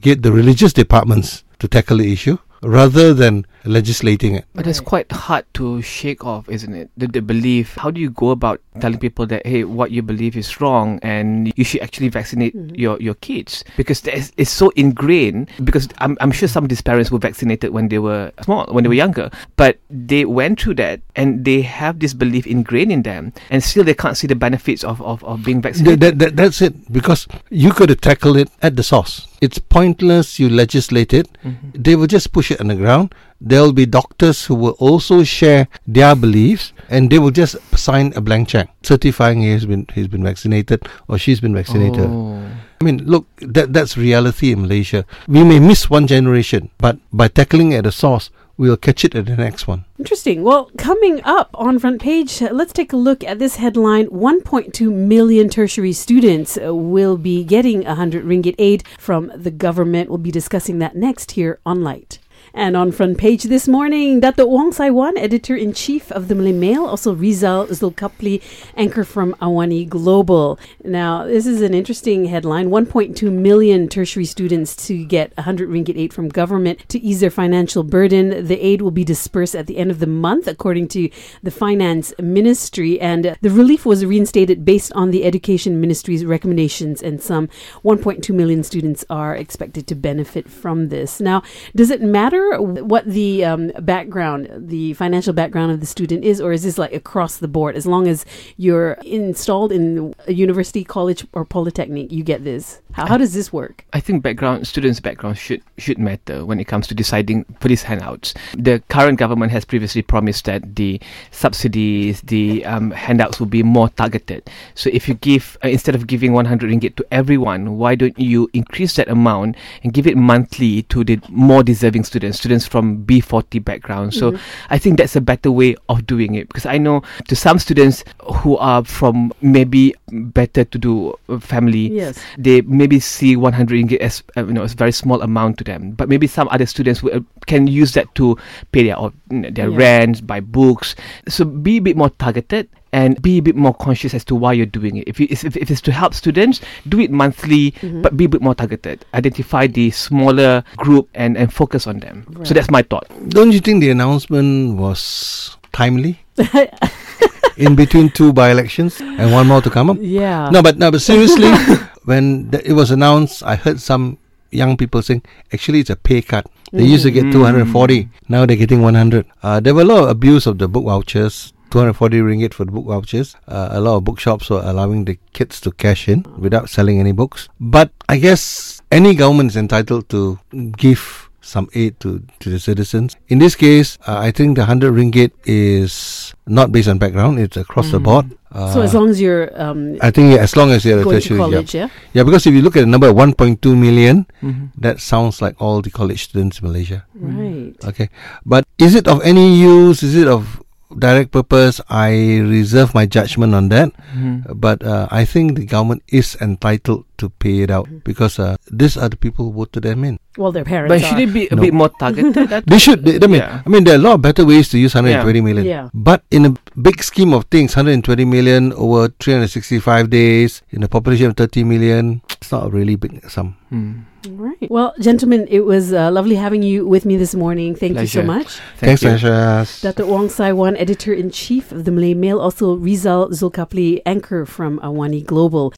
get 0.00 0.22
the 0.22 0.32
religious 0.32 0.72
departments 0.72 1.44
to 1.60 1.68
tackle 1.68 1.98
the 1.98 2.12
issue 2.12 2.38
rather 2.62 3.14
than 3.14 3.46
legislating 3.64 4.34
it. 4.34 4.44
But 4.54 4.66
it's 4.66 4.80
quite 4.80 5.10
hard 5.12 5.44
to 5.54 5.82
shake 5.82 6.24
off, 6.24 6.48
isn't 6.48 6.74
it? 6.74 6.90
The, 6.96 7.06
the 7.06 7.22
belief. 7.22 7.76
How 7.76 7.90
do 7.90 8.00
you 8.00 8.10
go 8.10 8.30
about 8.30 8.60
telling 8.80 8.98
people 8.98 9.26
that 9.26 9.46
hey, 9.46 9.64
what 9.64 9.90
you 9.90 10.02
believe 10.02 10.36
is 10.36 10.60
wrong, 10.60 10.98
and 11.02 11.52
you 11.56 11.64
should 11.64 11.80
actually 11.82 12.08
vaccinate 12.08 12.56
mm-hmm. 12.56 12.74
your, 12.74 13.00
your 13.00 13.14
kids 13.14 13.64
because 13.76 14.00
there's, 14.02 14.32
it's 14.36 14.50
so 14.50 14.70
ingrained. 14.76 15.50
Because 15.64 15.88
I'm, 15.98 16.16
I'm 16.20 16.32
sure 16.32 16.48
some 16.48 16.64
of 16.64 16.68
these 16.68 16.82
parents 16.82 17.10
were 17.10 17.18
vaccinated 17.18 17.72
when 17.72 17.88
they 17.88 17.98
were 17.98 18.32
small, 18.42 18.66
when 18.72 18.84
they 18.84 18.88
were 18.88 18.94
younger, 18.94 19.30
but 19.56 19.78
they 19.90 20.24
went 20.24 20.60
through 20.60 20.74
that 20.76 21.00
and 21.16 21.44
they 21.44 21.62
have 21.62 22.00
this 22.00 22.14
belief 22.14 22.46
ingrained 22.46 22.92
in 22.92 23.02
them, 23.02 23.32
and 23.50 23.62
still 23.62 23.84
they 23.84 23.94
can't 23.94 24.16
see 24.16 24.26
the 24.26 24.34
benefits 24.34 24.84
of, 24.84 25.00
of, 25.02 25.22
of 25.24 25.44
being 25.44 25.62
vaccinated. 25.62 26.00
that, 26.00 26.18
that, 26.18 26.36
that's 26.36 26.62
it. 26.62 26.92
Because 26.92 27.26
you 27.50 27.72
could 27.72 27.88
have 27.88 28.00
tackled 28.00 28.36
it 28.36 28.48
at 28.60 28.76
the 28.76 28.82
source. 28.82 29.31
It's 29.42 29.58
pointless 29.58 30.38
you 30.38 30.48
legislate 30.48 31.12
it. 31.12 31.26
Mm-hmm. 31.44 31.82
They 31.82 31.96
will 31.96 32.06
just 32.06 32.32
push 32.32 32.52
it 32.52 32.60
on 32.60 32.68
the 32.68 32.76
ground. 32.76 33.12
There 33.40 33.60
will 33.60 33.72
be 33.72 33.86
doctors 33.86 34.46
who 34.46 34.54
will 34.54 34.76
also 34.78 35.24
share 35.24 35.66
their 35.84 36.14
beliefs 36.14 36.72
and 36.88 37.10
they 37.10 37.18
will 37.18 37.32
just 37.32 37.56
sign 37.76 38.12
a 38.14 38.20
blank 38.20 38.48
check 38.48 38.70
certifying 38.84 39.42
he 39.42 39.50
has 39.50 39.66
been 39.66 39.86
he's 39.94 40.06
been 40.06 40.22
vaccinated 40.22 40.86
or 41.08 41.18
she's 41.18 41.40
been 41.40 41.54
vaccinated. 41.54 42.06
Oh. 42.06 42.38
I 42.80 42.84
mean, 42.84 43.02
look, 43.04 43.26
that 43.38 43.72
that's 43.72 43.96
reality 43.96 44.52
in 44.52 44.62
Malaysia. 44.62 45.04
We 45.26 45.44
may 45.44 45.58
miss 45.58 45.90
one 45.90 46.06
generation, 46.06 46.70
but 46.78 46.98
by 47.12 47.28
tackling 47.28 47.72
it 47.72 47.78
at 47.78 47.84
the 47.84 47.92
source, 47.92 48.30
we'll 48.62 48.76
catch 48.76 49.04
it 49.04 49.16
at 49.16 49.26
the 49.26 49.34
next 49.34 49.66
one. 49.66 49.84
Interesting. 49.98 50.44
Well, 50.44 50.70
coming 50.78 51.20
up 51.24 51.50
on 51.54 51.80
front 51.80 52.00
page, 52.00 52.40
let's 52.40 52.72
take 52.72 52.92
a 52.92 52.96
look 52.96 53.24
at 53.24 53.40
this 53.40 53.56
headline. 53.56 54.06
1.2 54.06 54.92
million 54.92 55.48
tertiary 55.48 55.92
students 55.92 56.56
will 56.62 57.16
be 57.16 57.42
getting 57.42 57.82
100 57.82 58.24
ringgit 58.24 58.54
aid 58.58 58.84
from 58.98 59.32
the 59.34 59.50
government. 59.50 60.08
We'll 60.08 60.18
be 60.18 60.30
discussing 60.30 60.78
that 60.78 60.94
next 60.94 61.32
here 61.32 61.58
on 61.66 61.82
Light. 61.82 62.20
And 62.54 62.76
on 62.76 62.92
front 62.92 63.16
page 63.16 63.44
this 63.44 63.66
morning, 63.66 64.20
Dato 64.20 64.44
Wong 64.44 64.72
Sai 64.72 64.90
Wan, 64.90 65.16
editor 65.16 65.56
in 65.56 65.72
chief 65.72 66.12
of 66.12 66.28
the 66.28 66.34
Malay 66.34 66.52
Mail, 66.52 66.84
also 66.84 67.14
Rizal 67.14 67.66
Zulkapli, 67.68 68.42
anchor 68.76 69.04
from 69.04 69.34
Awani 69.40 69.88
Global. 69.88 70.58
Now, 70.84 71.24
this 71.24 71.46
is 71.46 71.62
an 71.62 71.72
interesting 71.72 72.26
headline 72.26 72.68
1.2 72.68 73.32
million 73.32 73.88
tertiary 73.88 74.26
students 74.26 74.76
to 74.86 75.02
get 75.02 75.34
100 75.38 75.70
ringgit 75.70 75.96
aid 75.96 76.12
from 76.12 76.28
government 76.28 76.86
to 76.88 77.00
ease 77.00 77.20
their 77.20 77.30
financial 77.30 77.84
burden. 77.84 78.46
The 78.46 78.62
aid 78.62 78.82
will 78.82 78.90
be 78.90 79.04
dispersed 79.04 79.56
at 79.56 79.66
the 79.66 79.78
end 79.78 79.90
of 79.90 79.98
the 79.98 80.06
month, 80.06 80.46
according 80.46 80.88
to 80.88 81.08
the 81.42 81.50
Finance 81.50 82.12
Ministry. 82.18 83.00
And 83.00 83.34
the 83.40 83.50
relief 83.50 83.86
was 83.86 84.04
reinstated 84.04 84.62
based 84.62 84.92
on 84.92 85.10
the 85.10 85.24
Education 85.24 85.80
Ministry's 85.80 86.26
recommendations, 86.26 87.02
and 87.02 87.22
some 87.22 87.48
1.2 87.82 88.34
million 88.34 88.62
students 88.62 89.06
are 89.08 89.34
expected 89.34 89.86
to 89.86 89.94
benefit 89.94 90.50
from 90.50 90.90
this. 90.90 91.18
Now, 91.18 91.42
does 91.74 91.90
it 91.90 92.02
matter 92.02 92.41
what 92.58 93.04
the 93.04 93.44
um, 93.44 93.72
background, 93.80 94.48
the 94.68 94.94
financial 94.94 95.32
background 95.32 95.72
of 95.72 95.80
the 95.80 95.86
student 95.86 96.24
is, 96.24 96.40
or 96.40 96.52
is 96.52 96.62
this 96.62 96.78
like 96.78 96.92
across 96.92 97.38
the 97.38 97.48
board? 97.48 97.76
As 97.76 97.86
long 97.86 98.08
as 98.08 98.24
you're 98.56 98.92
installed 99.04 99.72
in 99.72 100.14
a 100.26 100.32
university, 100.32 100.84
college, 100.84 101.26
or 101.32 101.44
polytechnic, 101.44 102.12
you 102.12 102.22
get 102.22 102.44
this. 102.44 102.80
How, 102.92 103.06
how 103.06 103.16
does 103.16 103.32
this 103.32 103.52
work? 103.52 103.84
I 103.92 104.00
think 104.00 104.22
background 104.22 104.66
students' 104.66 105.00
background 105.00 105.38
should 105.38 105.62
should 105.78 105.98
matter 105.98 106.44
when 106.44 106.60
it 106.60 106.66
comes 106.66 106.86
to 106.88 106.94
deciding 106.94 107.44
for 107.60 107.68
these 107.68 107.82
handouts. 107.82 108.34
The 108.56 108.82
current 108.88 109.18
government 109.18 109.52
has 109.52 109.64
previously 109.64 110.02
promised 110.02 110.44
that 110.44 110.76
the 110.76 111.00
subsidies, 111.30 112.20
the 112.22 112.64
um, 112.64 112.90
handouts 112.90 113.40
will 113.40 113.46
be 113.46 113.62
more 113.62 113.88
targeted. 113.88 114.48
So 114.74 114.90
if 114.92 115.08
you 115.08 115.14
give 115.14 115.56
uh, 115.64 115.68
instead 115.68 115.94
of 115.94 116.06
giving 116.06 116.32
100 116.32 116.70
ringgit 116.70 116.96
to 116.96 117.06
everyone, 117.10 117.78
why 117.78 117.94
don't 117.94 118.18
you 118.18 118.50
increase 118.52 118.96
that 118.96 119.08
amount 119.08 119.56
and 119.82 119.92
give 119.92 120.06
it 120.06 120.16
monthly 120.16 120.82
to 120.84 121.04
the 121.04 121.18
more 121.28 121.62
deserving 121.62 122.04
students, 122.04 122.31
students 122.32 122.66
from 122.66 123.04
B40 123.04 123.64
background? 123.64 124.14
So 124.14 124.36
I 124.70 124.78
think 124.78 124.98
that's 124.98 125.16
a 125.16 125.20
better 125.20 125.50
way 125.50 125.76
of 125.88 126.06
doing 126.06 126.34
it 126.34 126.48
because 126.48 126.66
I 126.66 126.78
know 126.78 127.02
to 127.28 127.36
some 127.36 127.58
students 127.58 128.04
who 128.42 128.56
are 128.58 128.84
from 128.84 129.32
maybe 129.40 129.94
better 130.10 130.64
to 130.64 130.78
do 130.78 131.14
uh, 131.28 131.38
family, 131.38 131.88
Yes. 131.92 132.18
they 132.38 132.60
maybe 132.62 133.00
see 133.00 133.36
100 133.36 133.72
ringgit 133.72 133.98
as 134.00 134.22
uh, 134.36 134.44
you 134.46 134.52
know 134.52 134.62
as 134.62 134.72
a 134.74 134.76
very 134.76 134.92
small 134.92 135.22
amount 135.22 135.58
to 135.58 135.64
them 135.64 135.92
but 135.92 136.08
maybe 136.08 136.26
some 136.26 136.48
other 136.50 136.66
students 136.66 137.02
will, 137.02 137.14
uh, 137.16 137.20
can 137.46 137.66
use 137.66 137.92
that 137.92 138.12
to 138.14 138.36
pay 138.72 138.84
their 138.84 138.98
or, 138.98 139.12
their 139.30 139.70
Yeah. 139.70 139.76
rents 139.76 140.20
buy 140.20 140.40
books 140.40 140.94
so 141.28 141.44
be 141.44 141.76
a 141.78 141.80
bit 141.80 141.96
more 141.96 142.10
targeted 142.10 142.68
and 142.92 143.20
be 143.22 143.38
a 143.38 143.42
bit 143.42 143.56
more 143.56 143.72
conscious 143.74 144.12
as 144.14 144.24
to 144.24 144.34
why 144.34 144.52
you're 144.52 144.66
doing 144.66 144.96
it 144.96 145.08
if, 145.08 145.18
you, 145.18 145.26
if, 145.30 145.44
if 145.44 145.70
it's 145.70 145.80
to 145.80 145.92
help 145.92 146.12
students 146.14 146.60
do 146.88 147.00
it 147.00 147.10
monthly 147.10 147.72
Mm-hmm. 147.72 148.02
but 148.02 148.16
be 148.16 148.24
a 148.24 148.28
bit 148.28 148.42
more 148.42 148.54
targeted 148.54 149.04
identify 149.14 149.66
the 149.66 149.90
smaller 149.90 150.62
group 150.76 151.08
and, 151.14 151.36
and 151.36 151.52
focus 151.52 151.86
on 151.86 152.00
them 152.00 152.24
Right. 152.28 152.46
so 152.46 152.54
that's 152.54 152.70
my 152.70 152.82
thought 152.82 153.06
Don't 153.28 153.52
you 153.52 153.60
think 153.60 153.80
the 153.80 153.90
announcement 153.90 154.76
was 154.76 155.56
timely? 155.72 156.20
in 157.56 157.74
between 157.76 158.08
two 158.10 158.32
by 158.32 158.50
elections 158.50 159.00
and 159.00 159.32
one 159.32 159.46
more 159.46 159.60
to 159.60 159.70
come 159.70 159.90
up? 159.90 159.96
yeah. 160.00 160.48
No, 160.50 160.62
but 160.62 160.78
no, 160.78 160.90
but 160.90 161.00
seriously, 161.02 161.48
when 162.04 162.50
the, 162.50 162.66
it 162.68 162.72
was 162.72 162.90
announced, 162.90 163.42
I 163.42 163.56
heard 163.56 163.80
some 163.80 164.18
young 164.50 164.76
people 164.76 165.02
saying, 165.02 165.22
actually, 165.52 165.80
it's 165.80 165.90
a 165.90 165.96
pay 165.96 166.22
cut. 166.22 166.46
They 166.72 166.84
used 166.84 167.04
to 167.04 167.10
get 167.10 167.24
Mm. 167.24 167.32
240, 167.32 168.08
now 168.28 168.46
they're 168.46 168.56
getting 168.56 168.80
100. 168.82 169.26
Uh, 169.42 169.60
there 169.60 169.74
were 169.74 169.82
a 169.82 169.84
lot 169.84 170.04
of 170.04 170.08
abuse 170.08 170.46
of 170.46 170.58
the 170.58 170.68
book 170.68 170.84
vouchers. 170.84 171.52
240 171.72 172.20
ringgit 172.20 172.52
for 172.52 172.64
the 172.66 172.72
book 172.72 172.84
vouchers. 172.86 173.34
Uh, 173.48 173.68
a 173.72 173.80
lot 173.80 173.96
of 173.96 174.04
bookshops 174.04 174.50
were 174.50 174.60
allowing 174.62 175.06
the 175.06 175.18
kids 175.32 175.60
to 175.62 175.72
cash 175.72 176.06
in 176.08 176.22
without 176.36 176.68
selling 176.68 177.00
any 177.00 177.12
books. 177.12 177.48
But 177.58 177.90
I 178.08 178.18
guess 178.18 178.82
any 178.92 179.14
government 179.14 179.50
is 179.50 179.56
entitled 179.56 180.08
to 180.10 180.38
give 180.76 181.30
some 181.40 181.68
aid 181.74 181.98
to, 182.00 182.22
to 182.40 182.50
the 182.50 182.60
citizens. 182.60 183.16
In 183.28 183.38
this 183.38 183.56
case, 183.56 183.98
uh, 184.06 184.18
I 184.18 184.30
think 184.30 184.56
the 184.56 184.62
100 184.62 184.92
ringgit 184.94 185.32
is 185.44 186.34
not 186.46 186.70
based 186.70 186.88
on 186.88 186.98
background, 186.98 187.38
it's 187.40 187.56
across 187.56 187.90
the 187.90 187.98
board. 187.98 188.36
Uh, 188.52 188.72
so 188.72 188.82
as 188.82 188.92
long 188.94 189.08
as 189.08 189.18
you're 189.20 189.48
um, 189.60 189.96
I 190.02 190.10
think 190.10 190.34
yeah, 190.34 190.42
as 190.42 190.54
long 190.56 190.70
as 190.70 190.84
you're 190.84 191.00
a 191.00 191.04
going 191.04 191.20
to 191.20 191.20
tertiary, 191.22 191.40
yeah. 191.40 191.44
college, 191.46 191.74
yeah. 191.74 191.88
Yeah, 192.12 192.22
because 192.22 192.46
if 192.46 192.52
you 192.54 192.60
look 192.60 192.76
at 192.76 192.80
the 192.80 192.86
number 192.86 193.10
1.2 193.10 193.58
million, 193.74 194.26
Mhm. 194.42 194.70
that 194.76 195.00
sounds 195.00 195.40
like 195.40 195.56
all 195.58 195.80
the 195.80 195.90
college 195.90 196.22
students 196.24 196.60
in 196.60 196.68
Malaysia. 196.68 197.06
Right. 197.14 197.74
Okay. 197.82 198.10
But 198.44 198.66
is 198.78 198.94
it 198.94 199.08
of 199.08 199.22
any 199.24 199.56
use? 199.56 200.02
Is 200.02 200.14
it 200.14 200.28
of 200.28 200.61
direct 200.98 201.30
purpose? 201.32 201.80
I 201.88 202.38
reserve 202.44 202.94
my 202.94 203.06
judgment 203.06 203.54
on 203.54 203.68
that. 203.70 203.92
Mhm. 204.14 204.46
But 204.54 204.82
uh, 204.82 205.08
I 205.10 205.24
think 205.24 205.56
the 205.56 205.66
government 205.66 206.02
is 206.08 206.36
entitled 206.40 207.04
to 207.18 207.30
pay 207.42 207.60
it 207.66 207.70
out 207.70 207.88
because 208.04 208.38
uh, 208.38 208.56
these 208.70 208.96
are 208.96 209.08
the 209.08 209.16
people 209.16 209.46
who 209.50 209.52
voted 209.52 209.82
them 209.84 210.04
in. 210.04 210.18
Well, 210.38 210.52
their 210.52 210.64
parents 210.64 210.90
but 210.92 211.02
are. 211.02 211.08
should 211.08 211.28
it 211.28 211.32
be 211.32 211.48
a 211.50 211.56
No. 211.56 211.62
bit 211.62 211.74
more 211.74 211.88
targeted 211.90 212.34
They 212.66 212.78
should. 212.78 213.04
They, 213.04 213.16
I 213.16 213.26
mean, 213.26 213.40
Yeah. 213.44 213.62
I 213.64 213.68
mean, 213.68 213.84
there 213.84 213.94
are 213.94 214.00
a 214.00 214.02
lot 214.02 214.14
of 214.14 214.22
better 214.22 214.44
ways 214.44 214.68
to 214.70 214.78
use 214.78 214.94
120 214.94 215.40
million. 215.40 215.66
Yeah. 215.66 215.88
But 215.92 216.22
in 216.30 216.46
a 216.46 216.54
big 216.80 217.02
scheme 217.02 217.32
of 217.34 217.44
things, 217.52 217.76
120 217.76 218.24
million 218.24 218.72
over 218.74 219.08
365 219.20 220.08
days 220.10 220.62
in 220.70 220.82
a 220.82 220.88
population 220.88 221.26
of 221.26 221.36
30 221.36 221.64
million, 221.64 222.22
it's 222.40 222.50
not 222.52 222.66
a 222.66 222.70
really 222.70 222.96
big 222.96 223.28
sum. 223.28 223.56
Hmm. 223.68 223.92
Right. 224.30 224.70
Well, 224.70 224.94
gentlemen, 225.00 225.48
it 225.50 225.66
was 225.66 225.92
uh, 225.92 226.08
lovely 226.12 226.36
having 226.36 226.62
you 226.62 226.86
with 226.86 227.04
me 227.04 227.16
this 227.16 227.34
morning. 227.34 227.74
Thank 227.74 227.98
you 227.98 228.06
so 228.06 228.22
much. 228.22 228.60
Thank 228.78 229.00
Thanks, 229.00 229.22
you. 229.22 229.90
Dr. 229.90 230.06
Wong 230.06 230.28
Sai 230.28 230.52
Wan, 230.52 230.76
editor 230.76 231.12
in 231.12 231.30
chief 231.30 231.72
of 231.72 231.84
the 231.84 231.90
Malay 231.90 232.14
Mail, 232.14 232.38
also 232.38 232.76
Rizal 232.76 233.30
Zulkapli, 233.30 234.00
anchor 234.06 234.46
from 234.46 234.78
Awani 234.78 235.26
Global. 235.26 235.70